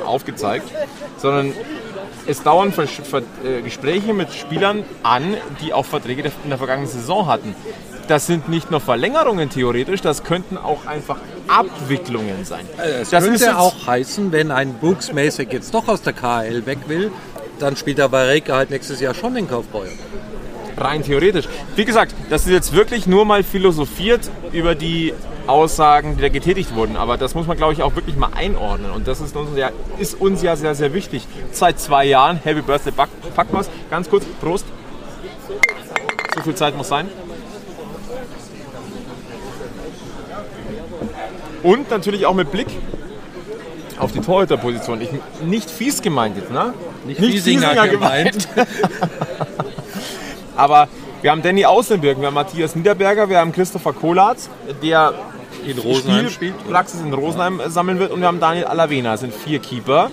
[0.00, 0.68] äh, aufgezeigt,
[1.18, 1.52] sondern
[2.26, 6.88] es dauern Ver Ver äh, Gespräche mit Spielern an, die auch Verträge in der vergangenen
[6.88, 7.54] Saison hatten.
[8.08, 11.16] Das sind nicht nur Verlängerungen theoretisch, das könnten auch einfach
[11.48, 12.66] Abwicklungen sein.
[12.78, 16.66] Es das könnte jetzt- auch heißen, wenn ein Brooks Masek jetzt doch aus der KL
[16.66, 17.10] weg will,
[17.58, 19.92] dann spielt er bei Reike halt nächstes Jahr schon den Kaufbeuer.
[20.76, 21.46] Rein theoretisch.
[21.76, 25.14] Wie gesagt, das ist jetzt wirklich nur mal philosophiert über die
[25.46, 26.96] Aussagen, die da getätigt wurden.
[26.96, 28.90] Aber das muss man, glaube ich, auch wirklich mal einordnen.
[28.90, 31.26] Und das ist uns ja, ist uns ja sehr, sehr wichtig.
[31.52, 33.68] Seit zwei Jahren, Happy Birthday, Back- Packmas.
[33.90, 34.66] Ganz kurz, Prost.
[36.34, 37.08] So viel Zeit muss sein.
[41.62, 42.66] Und natürlich auch mit Blick
[43.98, 45.00] auf die Torhüterposition.
[45.00, 45.08] Ich,
[45.42, 46.74] nicht fies gemeint jetzt, ne?
[47.06, 48.48] Nicht Fiesinger gemeint.
[50.56, 50.88] Aber
[51.22, 54.48] wir haben Danny Außenbirken, wir haben Matthias Niederberger, wir haben Christopher Kolatz,
[54.82, 55.14] der
[55.66, 56.68] In Rosenheim spielt.
[56.68, 60.10] Praxis in Rosenheim äh, sammeln wird und wir haben Daniel Alavena, das sind vier Keeper.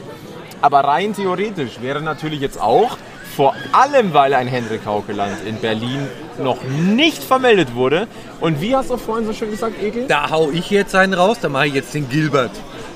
[0.62, 2.98] Aber rein theoretisch wäre natürlich jetzt auch,
[3.36, 8.08] vor allem weil ein Henrik Haukeland in Berlin noch nicht vermeldet wurde.
[8.40, 10.08] Und wie hast du vorhin so schön gesagt, Ekel?
[10.08, 12.52] Da hau ich jetzt einen raus, da mache ich jetzt den Gilbert.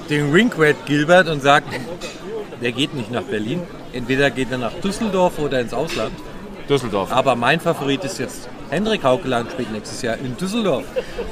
[0.10, 1.66] Den Ringrat Gilbert und sage,
[2.62, 3.62] der geht nicht nach Berlin.
[3.94, 6.12] Entweder geht er nach Düsseldorf oder ins Ausland.
[6.70, 7.12] Düsseldorf.
[7.12, 10.84] Aber mein Favorit ist jetzt Hendrik Haukeland spielt nächstes Jahr in Düsseldorf.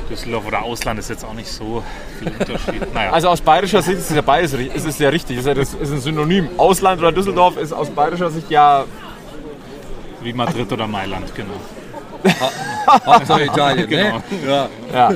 [0.10, 1.84] Düsseldorf oder Ausland ist jetzt auch nicht so
[2.18, 2.88] viel Unterschied.
[2.94, 5.54] Naja, Also aus bayerischer Sicht ist es ja beides, ist es ja richtig, ist, ja
[5.54, 6.48] das, ist ein Synonym.
[6.58, 8.86] Ausland oder Düsseldorf ist aus bayerischer Sicht ja
[10.22, 11.56] wie Madrid oder Mailand, genau.
[13.06, 14.18] Hauptsache Italien, Genau.
[14.20, 14.24] ne?
[14.48, 14.70] Ja.
[14.94, 15.12] Ja.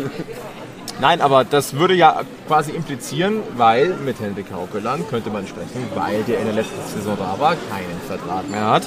[1.00, 6.24] Nein, aber das würde ja quasi implizieren, weil mit Henrik Haukeland könnte man sprechen, weil
[6.24, 8.84] der in der letzten Saison da war, keinen Vertrag mehr hat.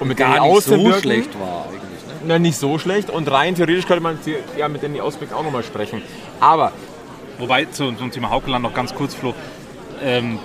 [0.00, 1.80] Und mit Gar nicht so schlecht war eigentlich.
[1.80, 2.14] Ne?
[2.26, 3.10] Na, nicht so schlecht.
[3.10, 4.18] Und rein theoretisch könnte man
[4.56, 6.02] ja mit Danny Ausblick auch nochmal sprechen.
[6.40, 6.72] Aber
[7.38, 9.34] Wobei zu, zum Thema Haukeland noch ganz kurz, Flo.
[10.02, 10.38] Ähm,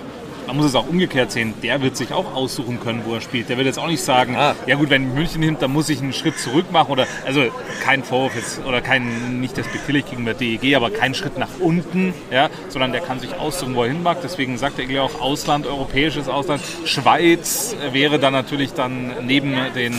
[0.50, 1.54] man muss es auch umgekehrt sehen.
[1.62, 3.48] Der wird sich auch aussuchen können, wo er spielt.
[3.48, 4.54] Der wird jetzt auch nicht sagen, Ah.
[4.66, 6.90] ja gut, wenn München nimmt, dann muss ich einen Schritt zurück machen.
[6.90, 7.42] Oder, also
[7.84, 12.48] kein Vorwurf jetzt, oder kein, nicht despektierlich gegenüber DEG, aber kein Schritt nach unten, ja,
[12.68, 14.18] sondern der kann sich aussuchen, wo er hin mag.
[14.22, 16.62] Deswegen sagt er Egli auch Ausland, europäisches Ausland.
[16.84, 19.94] Schweiz wäre dann natürlich dann neben den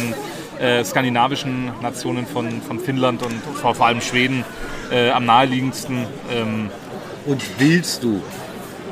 [0.60, 4.44] äh, skandinavischen Nationen von, von Finnland und vor, vor allem Schweden
[4.92, 6.06] äh, am naheliegendsten.
[6.32, 6.70] Ähm,
[7.26, 8.22] Und willst du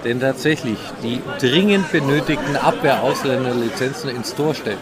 [0.04, 4.78] denn tatsächlich die dringend benötigten Abwehr-Ausländerlizenzen ins Tor stellen?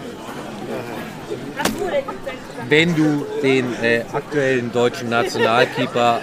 [2.70, 6.20] Wenn du den äh, aktuellen deutschen Nationalkeeper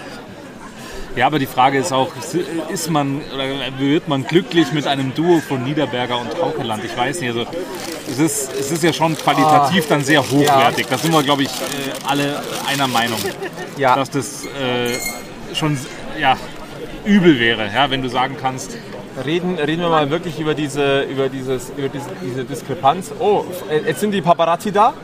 [1.16, 2.10] Ja, aber die Frage ist auch,
[2.72, 3.44] ist man oder
[3.78, 6.82] wird man glücklich mit einem Duo von Niederberger und Haukeland?
[6.84, 7.46] Ich weiß nicht, also
[8.10, 10.86] es ist, es ist ja schon qualitativ dann sehr hochwertig.
[10.90, 13.18] Da sind wir, glaube ich, äh, alle einer Meinung,
[13.76, 15.78] ja, dass das äh, schon
[16.20, 16.36] ja,
[17.04, 18.76] übel wäre, ja, wenn du sagen kannst,
[19.24, 23.12] reden, reden wir mal wirklich über diese, über dieses, über diese, diese Diskrepanz.
[23.18, 24.94] Oh, äh, jetzt sind die Paparazzi da.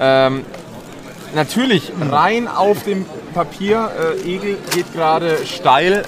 [0.00, 0.44] Ähm,
[1.34, 3.90] natürlich, rein auf dem Papier,
[4.24, 6.04] äh, Egel geht gerade steil.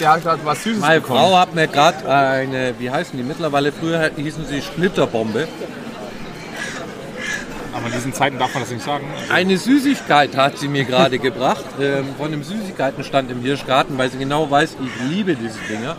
[0.00, 1.20] Der hat gerade was Süßes Meine bekommen.
[1.20, 5.46] Frau hat mir gerade eine, wie heißen die mittlerweile, früher hießen sie Schnitterbombe,
[7.74, 9.06] aber in diesen Zeiten darf man das nicht sagen.
[9.30, 14.18] eine Süßigkeit hat sie mir gerade gebracht, ähm, von einem Süßigkeitenstand im Hirschgarten, weil sie
[14.18, 15.96] genau weiß, ich liebe diese Dinger.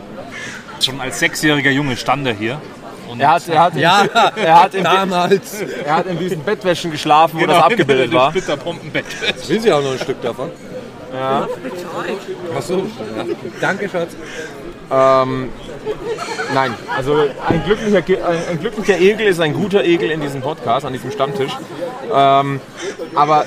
[0.80, 2.62] Schon als sechsjähriger Junge stand er hier.
[3.10, 4.10] Und Er hat, er, hat Ja, in,
[4.44, 5.62] er, hat in, damals.
[5.86, 8.32] er hat in diesen Bettwäschen geschlafen, wo genau, das abgebildet war.
[8.32, 9.06] Splitterpompenbett.
[9.48, 10.50] Will sie auch noch ein Stück davon?
[11.14, 11.48] Ja.
[12.56, 13.26] Achso, ja.
[13.62, 14.16] Danke, Schatz.
[14.92, 15.50] Ähm,
[16.54, 17.16] nein, also
[17.48, 18.04] ein glücklicher,
[18.50, 21.52] ein, glücklicher Egel ist ein guter Egel in diesem Podcast, an diesem Stammtisch.
[22.14, 22.62] Ähm,
[23.16, 23.46] aber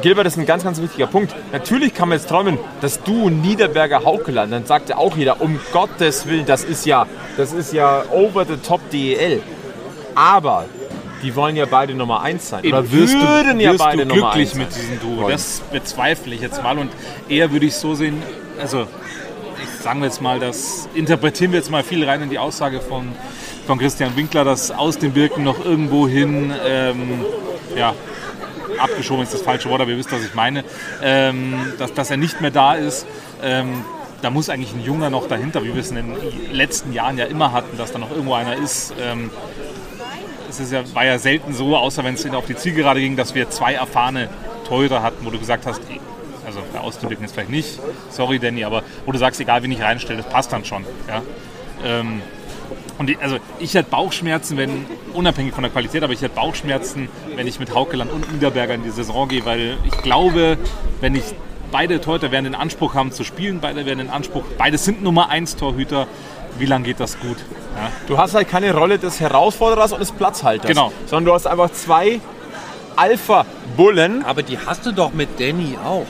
[0.00, 1.34] Gilbert ist ein ganz, ganz wichtiger Punkt.
[1.52, 5.60] Natürlich kann man jetzt träumen, dass du Niederberger Haukeland, dann sagt ja auch jeder, um
[5.72, 7.06] Gottes Willen, das ist ja,
[7.36, 9.42] das ist ja over the top DEL.
[10.14, 10.66] Aber
[11.22, 12.64] die wollen ja beide Nummer 1 sein.
[12.64, 15.28] Oder wirst würden du, ja wirst beide du Nummer glücklich 1 mit diesem Duo.
[15.28, 16.90] Das bezweifle ich jetzt mal und
[17.28, 18.22] eher würde ich so sehen,
[18.60, 18.86] also
[19.80, 23.08] sagen wir jetzt mal, das interpretieren wir jetzt mal viel rein in die Aussage von,
[23.66, 27.24] von Christian Winkler, dass aus dem Birken noch irgendwo hin, ähm,
[27.76, 27.94] ja,
[28.78, 30.64] abgeschoben ist das falsche Wort, aber ihr wisst, was ich meine,
[31.02, 33.06] ähm, dass, dass er nicht mehr da ist.
[33.42, 33.84] Ähm,
[34.22, 36.16] da muss eigentlich ein Junger noch dahinter, wie wir es in den
[36.52, 38.94] letzten Jahren ja immer hatten, dass da noch irgendwo einer ist.
[39.00, 39.30] Ähm,
[40.48, 43.50] es ja, war ja selten so, außer wenn es auf die Zielgerade ging, dass wir
[43.50, 44.28] zwei erfahrene
[44.68, 45.80] Torhüter hatten, wo du gesagt hast,
[46.56, 47.80] also bei Ausdrücken jetzt vielleicht nicht,
[48.10, 50.84] sorry Danny, aber wo du sagst, egal wen ich reinstelle, das passt dann schon.
[51.08, 51.22] Ja?
[51.84, 52.22] Ähm,
[52.98, 54.84] und ich, also ich hätte Bauchschmerzen, wenn,
[55.14, 58.82] unabhängig von der Qualität, aber ich hätte Bauchschmerzen, wenn ich mit Haukeland und Niederberger in
[58.82, 60.58] die Saison gehe, weil ich glaube,
[61.00, 61.24] wenn ich
[61.70, 65.30] beide Torhüter werden den Anspruch haben zu spielen, beide werden den Anspruch, beide sind Nummer
[65.30, 66.06] 1 Torhüter,
[66.58, 67.38] wie lange geht das gut?
[67.76, 67.90] Ja?
[68.06, 70.68] Du hast halt keine Rolle des Herausforderers und des Platzhalters.
[70.68, 70.92] Genau.
[71.06, 72.20] Sondern du hast einfach zwei
[72.96, 74.24] Alpha-Bullen.
[74.24, 76.06] Aber die hast du doch mit Danny auch.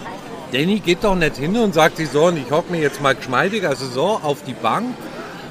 [0.53, 3.15] Danny geht doch nicht hin und sagt sich so, und ich hocke mir jetzt mal
[3.15, 4.87] geschmeidiger Saison auf die Bank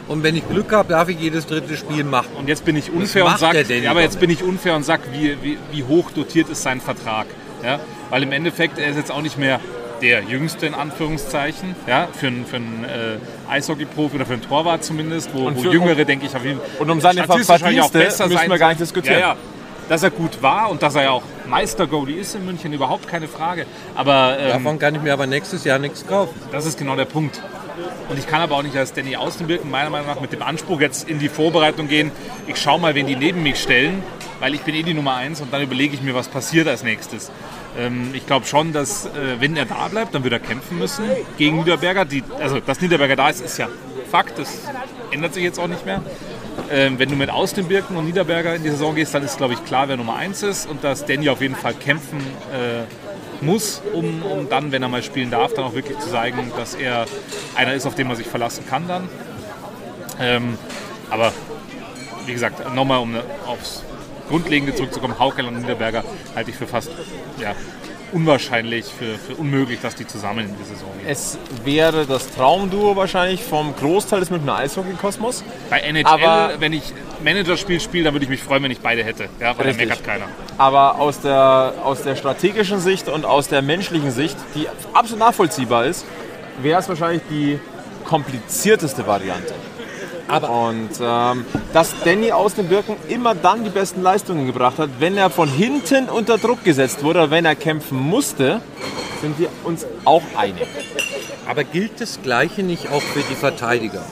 [0.08, 2.30] und wenn ich Glück habe, darf ich jedes dritte Spiel machen.
[2.38, 5.02] Und jetzt bin ich unfair und sag, ja, aber jetzt bin ich unfair und sag,
[5.12, 7.28] wie, wie, wie hoch dotiert ist sein Vertrag.
[7.64, 7.80] Ja?
[8.10, 9.60] Weil im Endeffekt, er ist jetzt auch nicht mehr
[10.02, 14.84] der Jüngste in Anführungszeichen, ja, für einen, für einen äh, Eishockey-Profi oder für einen Torwart
[14.84, 17.86] zumindest, wo, Und wo für- Jüngere, denke ich, auf jeden Und um seine statistisch wahrscheinlich
[17.86, 19.20] Verdienste müssen wir gar nicht diskutieren.
[19.20, 19.36] Ja, ja,
[19.89, 23.28] dass er gut war und dass er ja auch Meister-Goalie ist in München, überhaupt keine
[23.28, 23.66] Frage.
[23.93, 26.34] Aber ähm, Davon kann ich mir aber nächstes Jahr nichts kaufen.
[26.52, 27.41] das ist genau der Punkt.
[28.10, 30.82] Und ich kann aber auch nicht als Danny Außenwirken meiner Meinung nach mit dem Anspruch
[30.82, 32.12] jetzt in die Vorbereitung gehen,
[32.47, 34.02] ich schaue mal, wen die neben mich stellen,
[34.39, 36.84] weil ich bin eh die Nummer eins und dann überlege ich mir, was passiert als
[36.84, 37.32] nächstes.
[37.78, 41.06] Ähm, ich glaube schon, dass äh, wenn er da bleibt, dann wird er kämpfen müssen
[41.38, 42.06] gegen Niederberger.
[42.06, 43.68] Die, also, dass Niederberger da ist, ist ja
[44.10, 44.49] Fakt, das
[45.12, 46.02] ändert sich jetzt auch nicht mehr.
[46.70, 49.66] Ähm, wenn du mit Außenwirken und Niederberger in die Saison gehst, dann ist, glaube ich,
[49.66, 54.24] klar, wer Nummer eins ist und dass Danny auf jeden Fall kämpfen äh, muss, um,
[54.24, 57.06] um dann, wenn er mal spielen darf, dann auch wirklich zu zeigen, dass er
[57.56, 59.10] einer ist, auf den man sich verlassen kann dann.
[60.20, 60.58] Ähm,
[61.10, 61.34] aber
[62.26, 63.84] wie gesagt, nochmal um aufs
[64.30, 66.04] Grundlegende zurückzukommen, Haukel und Niederberger
[66.36, 66.91] halte ich für fast
[67.41, 67.54] ja,
[68.12, 71.07] unwahrscheinlich, für, für unmöglich, dass die zusammen in die Saison gehen.
[71.09, 75.43] Es wäre das Traumduo wahrscheinlich vom Großteil des Münchner Eishockey-Kosmos.
[75.70, 76.93] Bei NHL, Aber- wenn ich
[77.24, 79.30] Managerspiel spiele, dann würde ich mich freuen, wenn ich beide hätte.
[79.39, 79.88] Ja, weil da Richtig.
[79.89, 80.26] meckert keiner.
[80.57, 85.86] Aber aus der, aus der strategischen Sicht und aus der menschlichen Sicht, die absolut nachvollziehbar
[85.86, 86.05] ist,
[86.62, 87.59] wäre es wahrscheinlich die
[88.05, 89.53] komplizierteste Variante.
[90.32, 94.89] Aber- und ähm, dass Danny aus dem Wirken immer dann die besten Leistungen gebracht hat,
[94.99, 98.61] wenn er von hinten unter Druck gesetzt wurde, wenn er kämpfen musste,
[99.21, 100.67] sind wir uns auch einig.
[101.49, 104.05] Aber gilt das Gleiche nicht auch für die Verteidiger?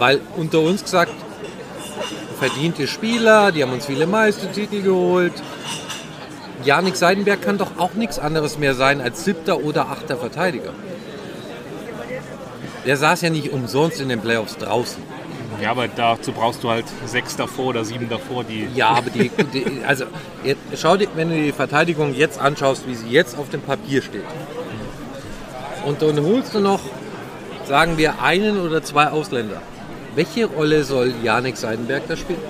[0.00, 1.12] Weil unter uns gesagt,
[2.40, 5.34] verdiente Spieler, die haben uns viele Meistertitel geholt.
[6.64, 10.72] Janik Seidenberg kann doch auch nichts anderes mehr sein als siebter oder achter Verteidiger.
[12.86, 15.02] Der saß ja nicht umsonst in den Playoffs draußen.
[15.62, 18.68] Ja, aber dazu brauchst du halt sechs davor oder sieben davor, die.
[18.74, 20.04] Ja, aber die, die also
[20.76, 24.24] schau dir, wenn du die Verteidigung jetzt anschaust, wie sie jetzt auf dem Papier steht.
[25.86, 26.80] Und dann holst du noch,
[27.66, 29.62] sagen wir, einen oder zwei Ausländer.
[30.14, 32.40] Welche Rolle soll Janik Seidenberg da spielen?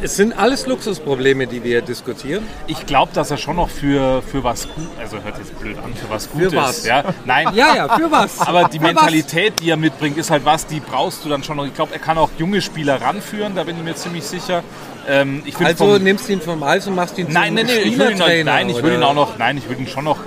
[0.00, 2.46] Es sind alles Luxusprobleme, die wir diskutieren.
[2.68, 5.92] Ich glaube, dass er schon noch für, für was gut, also hört jetzt blöd an,
[5.92, 6.54] für was Gutes.
[6.54, 6.86] was?
[6.86, 7.48] Ja, nein.
[7.52, 8.38] Ja, ja, für was?
[8.40, 8.92] Aber die Für was?
[8.94, 11.66] Mentalität, die er mitbringt, ist halt was, die brauchst du dann schon noch.
[11.66, 14.62] Ich glaube, er kann auch junge Spieler ranführen, da bin ich mir ziemlich sicher.
[15.08, 17.66] Ähm, Also vom- nimmst du ihn vom Eis und machst ihn nein, zum nein, nein,
[17.66, 20.04] ich würde ihn, Spielertrainer, nein, ich würde ihn auch noch, nein, ich würde ihn schon
[20.04, 20.18] noch,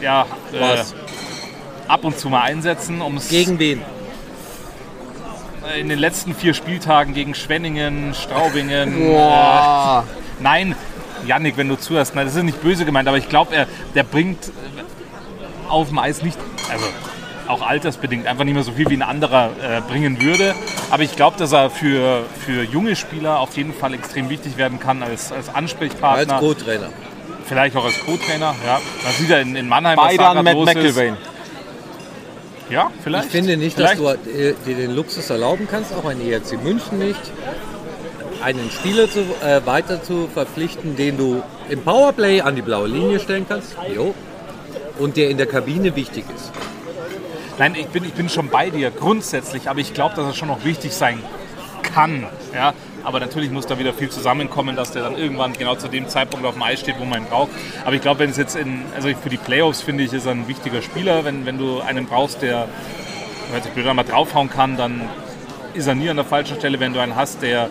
[0.00, 0.22] ja,
[0.54, 0.94] äh, Was?
[1.86, 3.82] ab und zu mal einsetzen, um es Gegen wen?
[5.78, 9.08] In den letzten vier Spieltagen gegen Schwenningen, Straubingen.
[9.08, 10.04] Boah.
[10.06, 10.74] Äh, nein,
[11.26, 14.02] Yannick, wenn du zuhörst, nein, das ist nicht böse gemeint, aber ich glaube, er der
[14.02, 14.50] bringt äh,
[15.68, 16.38] auf dem Eis nicht,
[16.70, 16.84] also
[17.48, 20.54] auch altersbedingt, einfach nicht mehr so viel wie ein anderer äh, bringen würde.
[20.90, 24.78] Aber ich glaube, dass er für, für junge Spieler auf jeden Fall extrem wichtig werden
[24.78, 26.38] kann als, als Als Ansprechpartner.
[26.38, 26.88] Co-Trainer.
[27.44, 28.54] Vielleicht auch als Co-Trainer.
[28.64, 28.80] Ja.
[29.02, 31.00] Man sieht ja in, in Mannheim, Bei was da grad Matt los ist.
[32.72, 33.26] Ja, vielleicht.
[33.26, 34.24] Ich finde nicht, dass vielleicht.
[34.24, 37.20] du äh, dir den Luxus erlauben kannst, auch ein ERC München nicht,
[38.42, 43.20] einen Spieler zu, äh, weiter zu verpflichten, den du im Powerplay an die blaue Linie
[43.20, 43.76] stellen kannst.
[43.94, 44.14] Jo.
[44.98, 46.50] Und der in der Kabine wichtig ist.
[47.58, 50.48] Nein, ich bin, ich bin schon bei dir grundsätzlich, aber ich glaube, dass er schon
[50.48, 51.22] noch wichtig sein
[51.82, 52.26] kann.
[52.54, 52.72] Ja?
[53.04, 56.46] Aber natürlich muss da wieder viel zusammenkommen, dass der dann irgendwann genau zu dem Zeitpunkt
[56.46, 57.50] auf dem Eis steht, wo man ihn braucht.
[57.84, 60.32] Aber ich glaube, wenn es jetzt in, also für die Playoffs finde ich, ist er
[60.32, 61.24] ein wichtiger Spieler.
[61.24, 62.68] Wenn, wenn du einen brauchst, der,
[63.50, 65.02] hört sich blöd an, mal draufhauen kann, dann
[65.74, 66.78] ist er nie an der falschen Stelle.
[66.80, 67.70] Wenn du einen hast, der,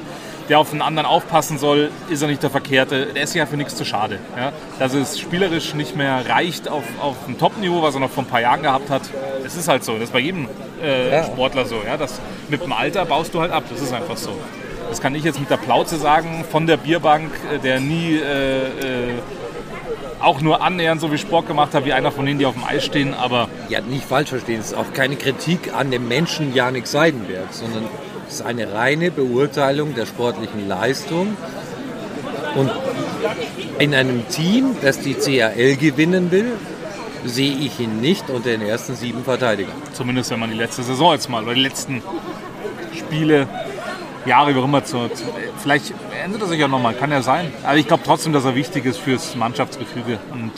[0.49, 3.07] der auf den anderen aufpassen soll, ist er nicht der Verkehrte.
[3.07, 4.19] Der ist ja für nichts zu schade.
[4.35, 4.51] Ja?
[4.79, 8.27] Dass es spielerisch nicht mehr reicht auf, auf ein Top-Niveau, was er noch vor ein
[8.27, 9.03] paar Jahren gehabt hat.
[9.43, 9.93] Das ist halt so.
[9.93, 10.47] Das ist bei jedem
[10.83, 11.23] äh, Ja.
[11.23, 11.81] Sportler so.
[11.85, 11.95] Ja?
[11.95, 12.19] Das,
[12.49, 13.63] mit dem Alter baust du halt ab.
[13.69, 14.37] Das ist einfach so.
[14.91, 18.63] Das kann ich jetzt mit der Plauze sagen, von der Bierbank, äh, der nie äh,
[18.65, 19.13] äh,
[20.19, 22.65] auch nur annähernd so viel Sport gemacht hat wie einer von denen, die auf dem
[22.65, 23.13] Eis stehen.
[23.13, 27.47] Aber Ja, nicht falsch verstehen, es ist auch keine Kritik an dem Menschen Janik Seidenberg,
[27.51, 27.85] sondern
[28.27, 31.37] es ist eine reine Beurteilung der sportlichen Leistung.
[32.55, 32.69] Und
[33.79, 36.51] in einem Team, das die CAL gewinnen will,
[37.23, 39.75] sehe ich ihn nicht unter den ersten sieben Verteidigern.
[39.93, 42.03] Zumindest wenn man die letzte Saison jetzt mal oder die letzten
[42.93, 43.47] Spiele,
[44.25, 45.23] Jahre, wie auch immer, zu, zu,
[45.57, 45.93] vielleicht
[46.23, 47.51] ändert er sich ja nochmal, kann ja sein.
[47.63, 50.19] Aber ich glaube trotzdem, dass er wichtig ist fürs Mannschaftsgefüge.
[50.31, 50.51] Und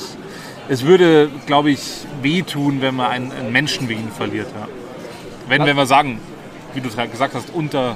[0.69, 4.47] es würde, glaube ich, wehtun, wenn man einen, einen Menschen wie ihn verliert.
[4.59, 4.67] Ja.
[5.47, 6.19] Wenn, wenn wir sagen,
[6.73, 7.95] wie du gerade gesagt hast, unter,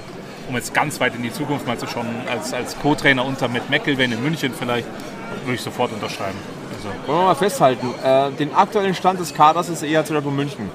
[0.50, 3.70] um jetzt ganz weit in die Zukunft mal zu schauen, als, als Co-Trainer unter Matt
[3.70, 4.88] McElwain in München vielleicht,
[5.44, 6.38] würde ich sofort unterschreiben.
[6.76, 10.70] Also, Wollen wir mal festhalten, äh, den aktuellen Stand des Kaders ist eher zu München.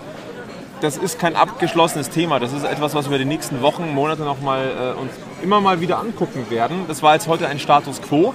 [0.82, 2.40] Das ist kein abgeschlossenes Thema.
[2.40, 5.80] Das ist etwas, was wir die nächsten Wochen, Monate noch mal äh, uns immer mal
[5.80, 6.86] wieder angucken werden.
[6.88, 8.34] Das war jetzt heute ein Status Quo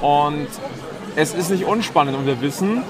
[0.00, 0.46] und
[1.16, 2.84] es ist nicht unspannend und wir wissen,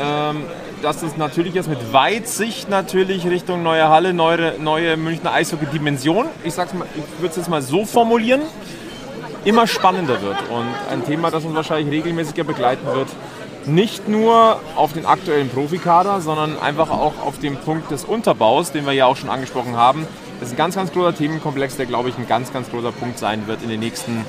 [0.00, 0.42] ähm,
[0.82, 6.54] dass es natürlich jetzt mit Weitsicht natürlich Richtung neue Halle, neue, neue Münchner Eishockey-Dimension, ich,
[6.54, 8.42] ich würde es jetzt mal so formulieren,
[9.44, 13.08] immer spannender wird und ein Thema, das uns wahrscheinlich regelmäßiger begleiten wird.
[13.66, 18.84] Nicht nur auf den aktuellen Profikader, sondern einfach auch auf den Punkt des Unterbaus, den
[18.84, 20.06] wir ja auch schon angesprochen haben.
[20.38, 23.18] Das ist ein ganz, ganz großer Themenkomplex, der, glaube ich, ein ganz, ganz großer Punkt
[23.18, 24.24] sein wird in den nächsten,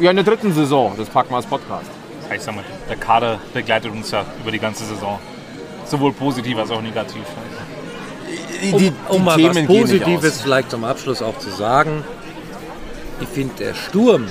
[0.00, 1.90] ja, in der dritten Saison des Packmas Podcast.
[2.34, 5.18] Ich sag mal, der Kader begleitet uns ja über die ganze Saison.
[5.84, 7.22] Sowohl positiv als auch negativ.
[8.72, 12.02] um, um mal was Positives vielleicht zum Abschluss auch zu sagen.
[13.20, 14.26] Ich finde, der Sturm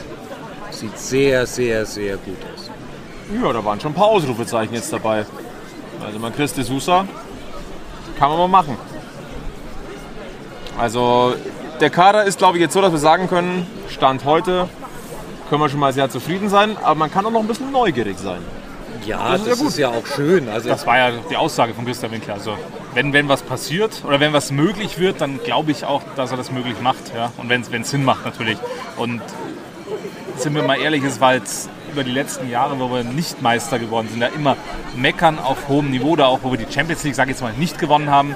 [0.71, 2.69] sieht sehr, sehr, sehr gut aus.
[3.41, 5.25] Ja, da waren schon ein paar Ausrufezeichen jetzt dabei.
[6.05, 7.05] Also man Chris de Sousa
[8.17, 8.77] kann man mal machen.
[10.77, 11.35] Also
[11.79, 14.67] der Kader ist, glaube ich, jetzt so, dass wir sagen können, Stand heute
[15.49, 18.17] können wir schon mal sehr zufrieden sein, aber man kann auch noch ein bisschen neugierig
[18.17, 18.41] sein.
[19.05, 20.47] Ja, das, ist, das ja ist, ja auch schön.
[20.47, 22.35] Also das war ja die Aussage von Christian Winkler.
[22.35, 22.57] Also
[22.93, 26.37] wenn, wenn was passiert oder wenn was möglich wird, dann glaube ich auch, dass er
[26.37, 27.13] das möglich macht.
[27.15, 27.31] Ja?
[27.37, 28.57] Und wenn es Sinn macht natürlich.
[28.97, 29.21] Und
[30.37, 33.79] sind wir mal ehrlich, es war jetzt über die letzten Jahre, wo wir nicht Meister
[33.79, 34.55] geworden sind, da immer
[34.95, 37.53] meckern auf hohem Niveau, da auch wo wir die Champions League, sage ich jetzt mal,
[37.53, 38.35] nicht gewonnen haben.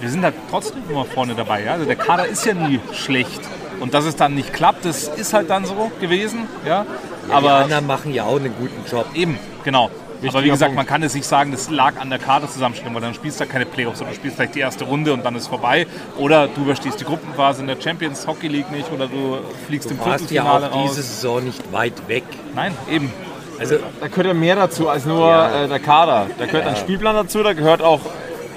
[0.00, 1.64] Wir sind halt trotzdem immer vorne dabei.
[1.64, 1.72] Ja?
[1.74, 3.40] Also der Kader ist ja nie schlecht.
[3.80, 6.48] Und dass es dann nicht klappt, das ist halt dann so gewesen.
[6.66, 6.84] Ja?
[7.28, 9.06] ja Aber die anderen machen ja auch einen guten Job.
[9.14, 9.90] Eben, genau.
[10.28, 13.14] Aber wie gesagt, man kann es nicht sagen, das lag an der Kaderzusammenstellung, weil dann
[13.14, 15.86] spielst du keine Playoffs, sondern du spielst vielleicht die erste Runde und dann ist vorbei.
[16.18, 19.94] Oder du überstehst die Gruppenphase in der Champions Hockey League nicht oder du fliegst du
[19.94, 22.24] im Viertelfinale ja auch diese Saison nicht weit weg.
[22.54, 23.10] Nein, eben.
[23.58, 25.64] Also da gehört ja mehr dazu als nur ja.
[25.64, 26.26] äh, der Kader.
[26.38, 26.70] Da gehört ja.
[26.70, 28.00] ein Spielplan dazu, da gehört auch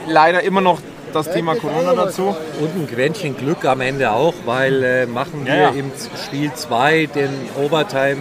[0.07, 0.80] leider immer noch
[1.13, 2.36] das Thema Corona dazu.
[2.59, 5.91] Und ein Quäntchen Glück am Ende auch, weil äh, machen wir ja, im
[6.26, 8.18] Spiel 2 den Overtime,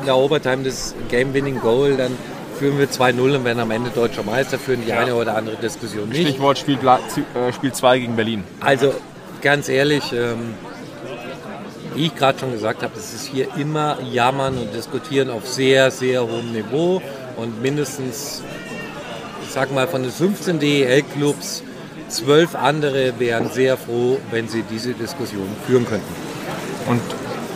[0.00, 2.16] in der Overtime das Game-Winning Goal, dann
[2.56, 5.00] führen wir 2-0 und werden am Ende deutscher Meister, führen die ja.
[5.00, 6.22] eine oder andere Diskussion nicht.
[6.22, 8.44] Stichwort Spiel 2 äh, gegen Berlin.
[8.60, 8.94] Also
[9.42, 10.54] ganz ehrlich, ähm,
[11.94, 15.90] wie ich gerade schon gesagt habe, es ist hier immer Jammern und Diskutieren auf sehr,
[15.90, 17.02] sehr hohem Niveau
[17.36, 18.42] und mindestens,
[19.42, 21.62] ich sag mal, von den 15 DEL-Clubs,
[22.08, 26.14] zwölf andere wären sehr froh, wenn sie diese Diskussion führen könnten.
[26.88, 27.00] Und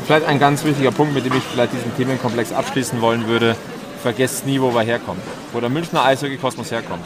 [0.06, 3.56] vielleicht ein ganz wichtiger Punkt, mit dem ich vielleicht diesen Themenkomplex abschließen wollen würde
[4.00, 5.22] vergesst nie, wo wir herkommen,
[5.52, 7.04] wo der Münchner Eishockey-Kosmos herkommt.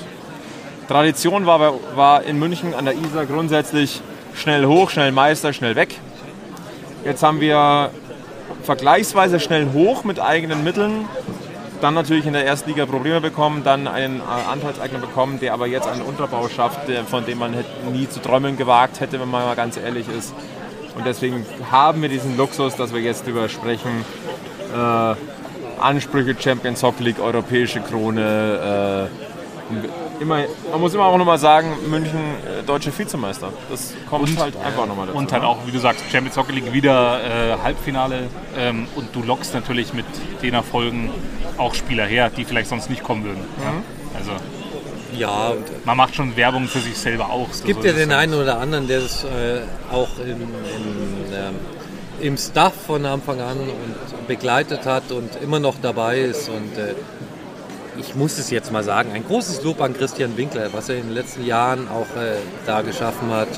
[0.89, 4.03] Tradition war, war in München an der Isar grundsätzlich
[4.35, 5.99] schnell hoch, schnell Meister, schnell weg.
[7.05, 7.91] Jetzt haben wir
[8.63, 11.07] vergleichsweise schnell hoch mit eigenen Mitteln,
[11.81, 15.67] dann natürlich in der ersten Liga Probleme bekommen, dann einen äh, Anteilseigner bekommen, der aber
[15.67, 16.81] jetzt einen Unterbau schafft,
[17.11, 17.55] von dem man
[17.93, 20.35] nie zu träumen gewagt hätte, wenn man mal ganz ehrlich ist.
[20.97, 24.05] Und deswegen haben wir diesen Luxus, dass wir jetzt darüber sprechen,
[24.73, 25.15] äh,
[25.81, 29.09] Ansprüche Champions Hockey League, europäische Krone.
[29.11, 33.53] Äh, immer, man muss immer auch nochmal sagen, München äh, deutsche Vizemeister.
[33.71, 35.19] Das kommt und, halt einfach nochmal dazu.
[35.19, 35.49] Und halt ne?
[35.49, 38.29] auch, wie du sagst, Champions Hockey League wieder äh, Halbfinale.
[38.57, 40.07] Ähm, und du lockst natürlich mit
[40.43, 41.11] den Erfolgen
[41.57, 43.41] auch Spieler her, die vielleicht sonst nicht kommen würden.
[43.41, 43.63] Mhm.
[43.63, 44.19] Ja?
[44.19, 44.31] Also
[45.17, 45.53] ja,
[45.85, 47.49] man macht schon Werbung für sich selber auch.
[47.51, 49.61] Es gibt so ja den einen oder anderen, der es äh,
[49.93, 51.55] auch in, in ähm,
[52.21, 56.49] im Staff von Anfang an und begleitet hat und immer noch dabei ist.
[56.49, 56.95] Und äh,
[57.99, 61.05] ich muss es jetzt mal sagen, ein großes Lob an Christian Winkler, was er in
[61.05, 62.37] den letzten Jahren auch äh,
[62.67, 63.49] da geschaffen hat.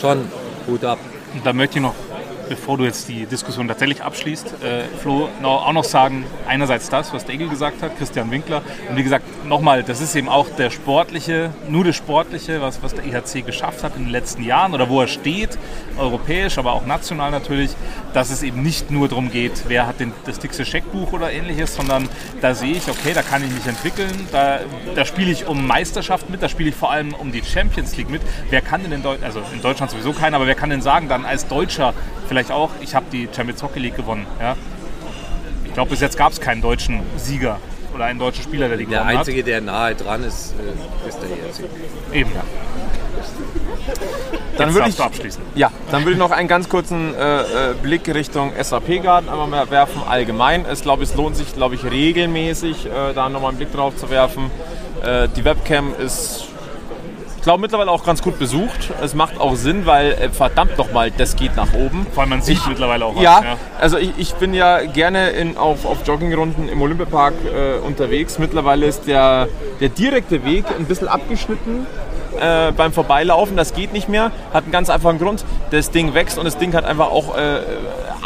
[0.00, 0.28] Schon
[0.66, 0.98] gut ab.
[1.42, 1.94] Da möchte ich noch
[2.48, 7.24] bevor du jetzt die Diskussion tatsächlich abschließt, äh, Flo, auch noch sagen, einerseits das, was
[7.24, 8.62] Degel gesagt hat, Christian Winkler.
[8.88, 12.94] Und wie gesagt, nochmal, das ist eben auch der sportliche, nur das Sportliche, was, was
[12.94, 15.58] der IHC geschafft hat in den letzten Jahren oder wo er steht,
[15.98, 17.70] europäisch, aber auch national natürlich,
[18.12, 21.74] dass es eben nicht nur darum geht, wer hat den, das dickste Scheckbuch oder ähnliches,
[21.74, 22.08] sondern
[22.40, 24.60] da sehe ich, okay, da kann ich mich entwickeln, da,
[24.94, 28.10] da spiele ich um Meisterschaft mit, da spiele ich vor allem um die Champions League
[28.10, 28.22] mit.
[28.50, 31.08] Wer kann denn in Deutschland, also in Deutschland sowieso keiner, aber wer kann denn sagen,
[31.08, 31.94] dann als Deutscher
[32.28, 34.26] vielleicht auch, ich habe die Champions Hockey League gewonnen.
[34.40, 34.56] Ja?
[35.64, 37.58] Ich glaube, bis jetzt gab es keinen deutschen Sieger
[37.94, 39.12] oder einen deutschen Spieler, der die der gewonnen hat.
[39.12, 41.70] Der Einzige, der nahe dran ist, äh, ist der ERC.
[42.12, 42.30] Eben.
[42.34, 42.42] Ja.
[44.56, 45.42] Dann würde ich abschließen.
[45.54, 49.70] Ja, dann würde ich noch einen ganz kurzen äh, äh Blick Richtung SAP Garden einmal
[49.70, 50.02] werfen.
[50.06, 53.96] Allgemein, es glaube es lohnt sich, glaube ich, regelmäßig äh, da nochmal einen Blick drauf
[53.96, 54.50] zu werfen.
[55.02, 56.48] Äh, die Webcam ist
[57.44, 58.90] glaube mittlerweile auch ganz gut besucht.
[59.02, 62.06] Es macht auch Sinn, weil äh, verdammt nochmal, das geht nach oben.
[62.12, 63.22] Vor allem man sieht ich, mittlerweile auch was.
[63.22, 63.56] Ja, ja.
[63.78, 68.38] also ich, ich, bin ja gerne in, auf, auf Joggingrunden im Olympiapark äh, unterwegs.
[68.38, 69.48] Mittlerweile ist der,
[69.80, 71.86] der direkte Weg ein bisschen abgeschnitten.
[72.40, 75.44] Äh, beim Vorbeilaufen, das geht nicht mehr, hat einen ganz einfachen Grund.
[75.70, 77.60] Das Ding wächst und das Ding hat einfach auch äh,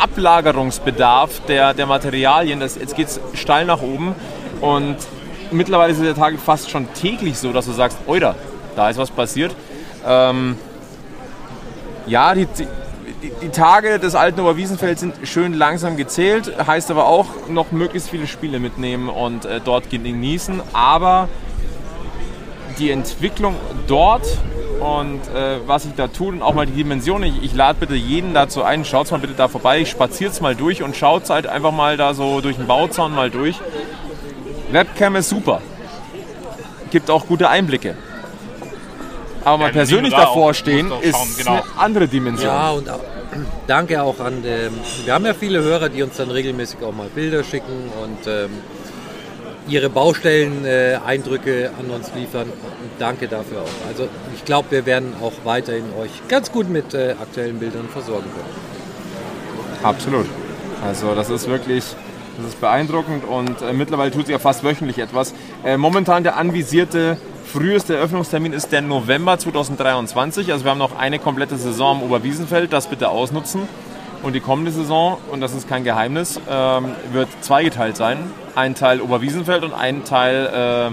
[0.03, 2.59] Ablagerungsbedarf der, der Materialien.
[2.61, 4.15] Das, jetzt geht es steil nach oben
[4.63, 4.97] und
[5.51, 8.35] mittlerweile ist der Tag fast schon täglich so, dass du sagst, oida,
[8.79, 9.55] da ist was passiert.
[10.07, 10.57] Ähm,
[12.07, 12.67] ja, die, die,
[13.43, 18.27] die Tage des alten Oberwiesenfelds sind schön langsam gezählt, heißt aber auch noch möglichst viele
[18.27, 20.63] Spiele mitnehmen und äh, dort genießen.
[20.73, 21.29] Aber
[22.79, 23.57] die Entwicklung
[23.89, 24.27] dort
[24.79, 27.25] und äh, was sich da tut und auch mal die Dimension.
[27.25, 30.85] Ich, ich lade bitte jeden dazu ein, schaut mal bitte da vorbei, spaziert mal durch
[30.85, 33.57] und schaut halt einfach mal da so durch den Bauzaun mal durch.
[34.71, 35.61] Webcam ist super.
[36.91, 37.97] Gibt auch gute Einblicke.
[39.49, 41.53] Aber mal Ja, persönlich davor stehen, schauen, ist genau.
[41.53, 42.47] eine andere Dimension.
[42.47, 43.01] Ja, und auch,
[43.67, 44.73] danke auch an, ähm,
[45.05, 48.51] wir haben ja viele Hörer, die uns dann regelmäßig auch mal Bilder schicken und ähm,
[49.69, 52.49] ihre Baustellen-Eindrücke äh, Eindrücke an uns liefern.
[52.49, 53.89] Und danke dafür auch.
[53.89, 58.27] Also ich glaube, wir werden auch weiterhin euch ganz gut mit äh, aktuellen Bildern versorgen
[58.35, 59.79] können.
[59.83, 60.27] Absolut.
[60.85, 61.85] Also das ist wirklich
[62.39, 65.35] das ist beeindruckend und äh, mittlerweile tut sich ja fast wöchentlich etwas.
[65.65, 67.17] Äh, momentan der anvisierte
[67.49, 70.53] früheste Eröffnungstermin ist der November 2023.
[70.53, 72.73] Also wir haben noch eine komplette Saison am Oberwiesenfeld.
[72.73, 73.63] Das bitte ausnutzen.
[74.23, 78.19] Und die kommende Saison, und das ist kein Geheimnis, ähm, wird zweigeteilt sein.
[78.55, 80.93] Ein Teil Oberwiesenfeld und ein Teil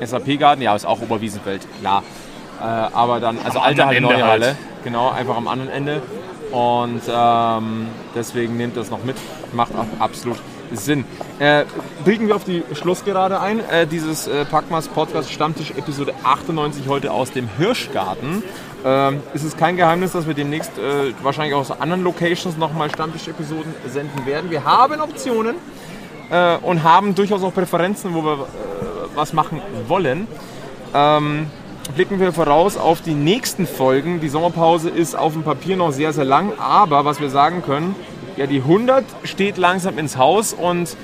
[0.00, 0.62] äh, SAP-Garten.
[0.62, 2.02] Ja, ist auch Oberwiesenfeld, klar.
[2.60, 4.42] Äh, aber dann, also Am alte Halle, neue halt.
[4.42, 4.56] Halle.
[4.84, 6.02] Genau, einfach am anderen Ende.
[6.50, 9.16] Und ähm, deswegen nehmt das noch mit.
[9.52, 10.38] Macht auch absolut
[10.72, 11.04] Sinn.
[11.38, 11.64] Äh,
[12.04, 13.60] biegen wir auf die Schlussgerade ein.
[13.60, 18.42] Äh, dieses äh, Packmas Podcast Stammtisch Episode 98 heute aus dem Hirschgarten.
[18.84, 23.74] Ähm, es ist kein Geheimnis, dass wir demnächst äh, wahrscheinlich aus anderen Locations nochmal Stammtisch-Episoden
[23.88, 24.50] senden werden.
[24.50, 25.56] Wir haben Optionen
[26.30, 28.36] äh, und haben durchaus auch Präferenzen, wo wir äh,
[29.14, 30.28] was machen wollen.
[30.94, 31.46] Ähm,
[31.94, 34.20] blicken wir voraus auf die nächsten Folgen.
[34.20, 37.94] Die Sommerpause ist auf dem Papier noch sehr, sehr lang, aber was wir sagen können,
[38.38, 40.96] ja, die 100 steht langsam ins Haus und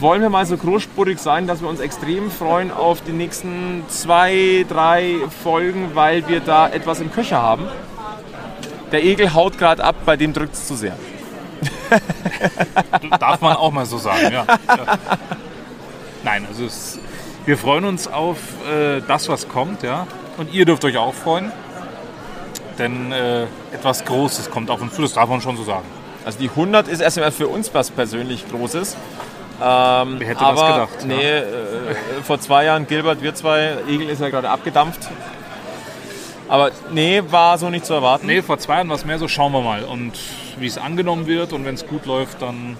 [0.00, 4.64] wollen wir mal so großspurig sein, dass wir uns extrem freuen auf die nächsten zwei,
[4.66, 7.68] drei Folgen, weil wir da etwas im Köcher haben.
[8.92, 10.96] Der Egel haut gerade ab, bei dem drückt es zu sehr.
[13.20, 14.46] Darf man auch mal so sagen, ja.
[14.46, 14.98] ja.
[16.22, 16.98] Nein, also es,
[17.44, 20.06] wir freuen uns auf äh, das, was kommt, ja.
[20.38, 21.52] Und ihr dürft euch auch freuen.
[22.78, 25.86] Denn äh, etwas Großes kommt auf uns zu, das darf man schon so sagen.
[26.24, 28.96] Also die 100 ist erstmal für uns was persönlich Großes.
[29.58, 31.00] Wer hätte aber das gedacht?
[31.02, 31.06] ja.
[31.06, 35.08] nee, äh, vor zwei Jahren Gilbert, wir zwei, Egel ist ja gerade abgedampft.
[36.48, 38.26] Aber nee, war so nicht zu erwarten.
[38.26, 39.84] Nee, vor zwei Jahren war es mehr so, schauen wir mal.
[39.84, 40.12] Und
[40.58, 42.76] wie es angenommen wird und wenn es gut läuft, dann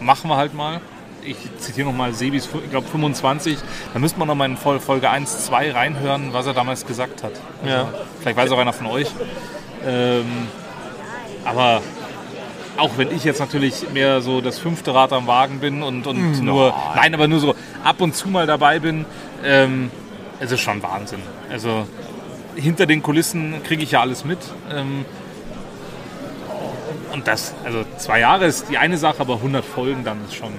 [0.00, 0.80] machen wir halt mal.
[1.24, 3.58] Ich zitiere nochmal Sebis, ich glaube 25.
[3.92, 7.32] Da müsste man nochmal in Fol- Folge 1, 2 reinhören, was er damals gesagt hat.
[7.62, 7.88] Also, Ja.
[8.20, 9.08] Vielleicht weiß auch einer von euch.
[9.86, 10.26] Ähm,
[11.44, 11.80] aber
[12.76, 16.42] auch wenn ich jetzt natürlich mehr so das fünfte Rad am Wagen bin und, und
[16.42, 17.54] nur, nein, aber nur so
[17.84, 19.04] ab und zu mal dabei bin,
[19.44, 19.90] ähm,
[20.40, 21.20] es ist schon Wahnsinn.
[21.50, 21.86] Also
[22.56, 24.38] hinter den Kulissen kriege ich ja alles mit.
[24.74, 25.04] Ähm,
[27.12, 30.52] und das, also zwei Jahre ist die eine Sache, aber 100 Folgen dann ist schon,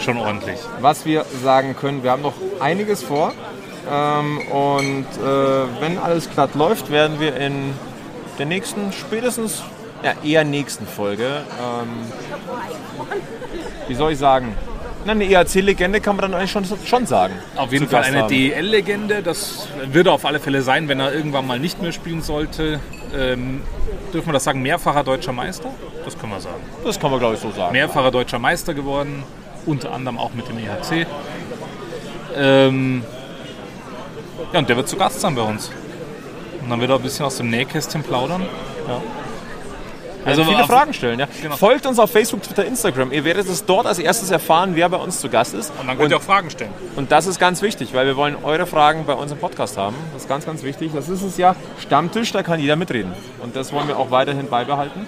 [0.00, 0.58] schon ordentlich.
[0.80, 3.32] Was wir sagen können, wir haben noch einiges vor.
[3.90, 7.72] Ähm, und äh, wenn alles glatt läuft, werden wir in
[8.38, 9.62] der nächsten, spätestens,
[10.02, 11.88] ja eher nächsten Folge, ähm,
[13.88, 14.54] wie soll ich sagen,
[15.06, 17.34] eine ERC-Legende kann man dann eigentlich schon, schon sagen.
[17.56, 18.26] Auf jeden Fall Gast eine.
[18.26, 19.22] DEL-Legende.
[19.22, 22.80] Das wird er auf alle Fälle sein, wenn er irgendwann mal nicht mehr spielen sollte.
[23.16, 23.62] Ähm,
[24.12, 24.60] dürfen wir das sagen?
[24.60, 25.70] Mehrfacher deutscher Meister?
[26.04, 26.60] Das können wir sagen.
[26.84, 27.72] Das kann man glaube ich so sagen.
[27.72, 29.22] Mehrfacher deutscher Meister geworden,
[29.68, 31.06] unter anderem auch mit dem EHC.
[32.36, 33.02] Ähm,
[34.52, 35.70] ja, und der wird zu Gast sein bei uns.
[36.62, 38.46] Und dann wird er ein bisschen aus dem Nähkästchen plaudern.
[40.24, 41.18] Also viele auf- Fragen stellen.
[41.20, 41.26] Ja.
[41.40, 41.56] Genau.
[41.56, 43.12] Folgt uns auf Facebook, Twitter, Instagram.
[43.12, 45.72] Ihr werdet es dort als erstes erfahren, wer bei uns zu Gast ist.
[45.80, 46.72] Und dann könnt ihr auch Fragen stellen.
[46.96, 49.96] Und das ist ganz wichtig, weil wir wollen eure Fragen bei uns im Podcast haben.
[50.12, 50.90] Das ist ganz, ganz wichtig.
[50.94, 53.12] Das ist es ja Stammtisch, da kann jeder mitreden.
[53.42, 55.06] Und das wollen wir auch weiterhin beibehalten.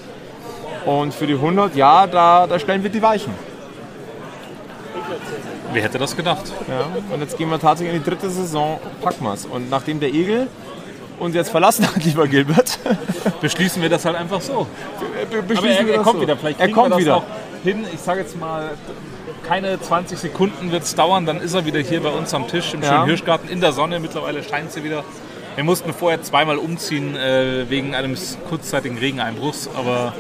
[0.87, 3.35] Und für die 100, ja, da, da stellen wir die Weichen.
[5.73, 6.53] Wer hätte das gedacht?
[6.69, 6.87] Ja.
[7.15, 9.47] Und jetzt gehen wir tatsächlich in die dritte Saison Packmas.
[9.47, 10.49] Und nachdem der Igel
[11.19, 12.79] uns jetzt verlassen hat, lieber Gilbert,
[13.41, 14.67] Beschließen wir das halt einfach so.
[14.99, 16.23] be- Aber beschließen er, wir er kommt so.
[16.23, 16.37] wieder.
[16.37, 17.17] Vielleicht er kommt wieder.
[17.19, 17.25] auch
[17.63, 17.85] hin.
[17.93, 18.71] Ich sage jetzt mal,
[19.47, 21.27] keine 20 Sekunden wird es dauern.
[21.27, 22.89] Dann ist er wieder hier bei uns am Tisch im Ja.
[22.89, 24.01] schönen Hirschgarten in der Sonne.
[24.01, 25.05] Mittlerweile scheint sie wieder.
[25.57, 30.15] Wir mussten vorher zweimal umziehen äh, wegen eines kurzzeitigen Regeneinbruchs, aber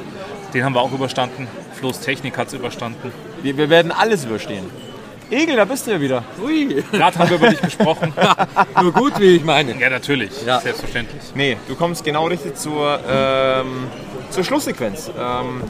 [0.54, 1.48] den haben wir auch überstanden.
[1.74, 3.12] Flo's Technik hat es überstanden.
[3.42, 4.64] Wir, wir werden alles überstehen.
[5.30, 6.24] Egel, da bist du ja wieder.
[6.44, 8.12] Ui, Gerade haben wir über dich gesprochen.
[8.82, 9.78] nur gut, wie ich meine.
[9.78, 10.30] Ja, natürlich.
[10.44, 10.60] Ja.
[10.60, 11.22] Selbstverständlich.
[11.34, 13.86] Nee, du kommst genau richtig zur, ähm,
[14.30, 15.10] zur Schlusssequenz.
[15.16, 15.62] Ähm,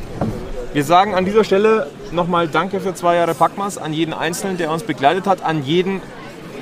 [0.73, 4.71] wir sagen an dieser Stelle nochmal Danke für zwei Jahre Packmas an jeden Einzelnen, der
[4.71, 6.01] uns begleitet hat, an jeden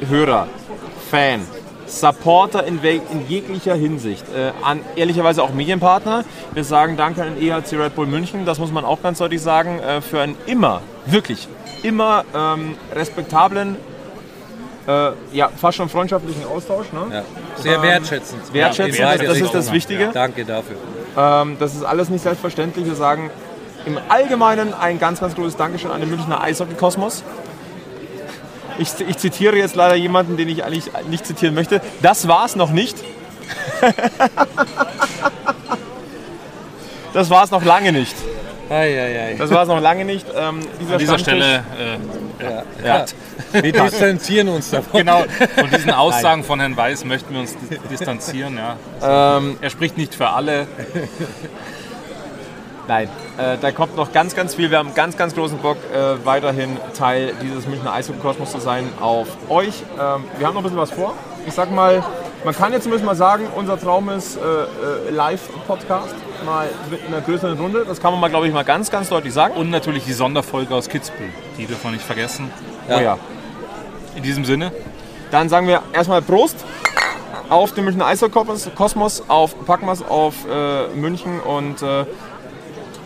[0.08, 0.48] Hörer,
[1.10, 1.42] Fan,
[1.88, 4.24] Supporter in, in jeglicher Hinsicht.
[4.34, 6.24] Äh, an ehrlicherweise auch Medienpartner.
[6.52, 9.42] Wir sagen Danke an den EHC Red Bull München, das muss man auch ganz deutlich
[9.42, 11.48] sagen, äh, für einen immer, wirklich,
[11.82, 13.76] immer ähm, respektablen,
[14.86, 16.86] äh, ja, fast schon freundschaftlichen Austausch.
[16.92, 17.06] Ne?
[17.12, 17.22] Ja.
[17.56, 18.52] Sehr wertschätzend.
[18.52, 20.10] Wertschätzend, In beide das ist das Wichtige.
[20.12, 20.76] Danke dafür.
[21.16, 22.86] Ähm, das ist alles nicht selbstverständlich.
[22.86, 23.30] Wir sagen
[23.84, 27.22] im Allgemeinen ein ganz, ganz großes Dankeschön an den Münchner Eishockey-Kosmos.
[28.78, 31.80] Ich, ich zitiere jetzt leider jemanden, den ich eigentlich nicht zitieren möchte.
[32.02, 32.96] Das war es noch nicht.
[37.12, 38.14] das war es noch lange nicht.
[38.70, 39.34] Ei, ei, ei.
[39.38, 40.26] Das war es noch lange nicht.
[40.36, 41.64] Ähm, dieser An dieser Stelle
[42.40, 43.06] äh, Ja.
[43.52, 45.00] Wir distanzieren uns davon.
[45.00, 45.24] Genau,
[45.56, 48.58] von diesen Aussagen von Herrn Weiß möchten wir uns di- distanzieren.
[48.58, 49.38] Ja.
[49.38, 50.66] Ähm, Er spricht nicht für alle.
[52.88, 54.70] Nein, äh, da kommt noch ganz, ganz viel.
[54.70, 59.28] Wir haben ganz, ganz großen Bock, äh, weiterhin Teil dieses Münchner Eishockey-Kosmos zu sein auf
[59.50, 59.82] euch.
[60.00, 61.12] Ähm, wir haben noch ein bisschen was vor.
[61.46, 62.02] Ich sag mal,
[62.44, 66.14] man kann jetzt zumindest mal sagen, unser Traum ist äh, äh, Live-Podcast,
[66.46, 67.84] mal mit einer größeren Runde.
[67.86, 69.52] Das kann man mal, glaube ich, mal ganz, ganz deutlich sagen.
[69.54, 71.28] Und natürlich die Sonderfolge aus Kitzbühel.
[71.58, 72.50] Die dürfen wir nicht vergessen.
[72.88, 73.18] Oh ja.
[74.16, 74.72] In diesem Sinne,
[75.30, 76.64] Dann sagen wir erstmal Prost
[77.50, 82.04] auf den Münchner Eishockey-Kosmos, auf Packmas, auf äh, München und äh,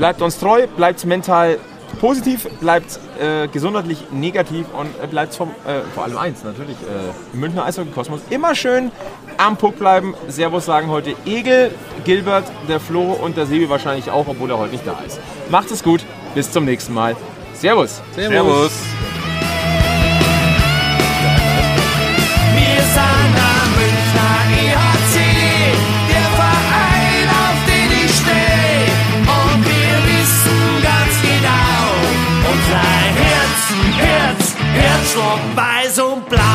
[0.02, 1.60] bleibt uns treu, bleibt mental
[2.00, 7.36] positiv, bleibt äh, gesundheitlich negativ und äh, bleibt vom, äh, vor allem eins natürlich, äh,
[7.36, 8.90] Münchner Eishockey-Kosmos immer schön
[9.36, 10.16] am Puck bleiben.
[10.26, 11.70] Servus sagen heute Egel,
[12.04, 15.20] Gilbert, der Flo und der Sebi wahrscheinlich auch, obwohl er heute nicht da ist.
[15.50, 17.14] Macht es gut, bis zum nächsten Mal.
[17.54, 18.02] Servus.
[18.16, 18.32] Servus.
[18.32, 19.11] Wir
[35.12, 36.51] Herzschlag weiß und blau.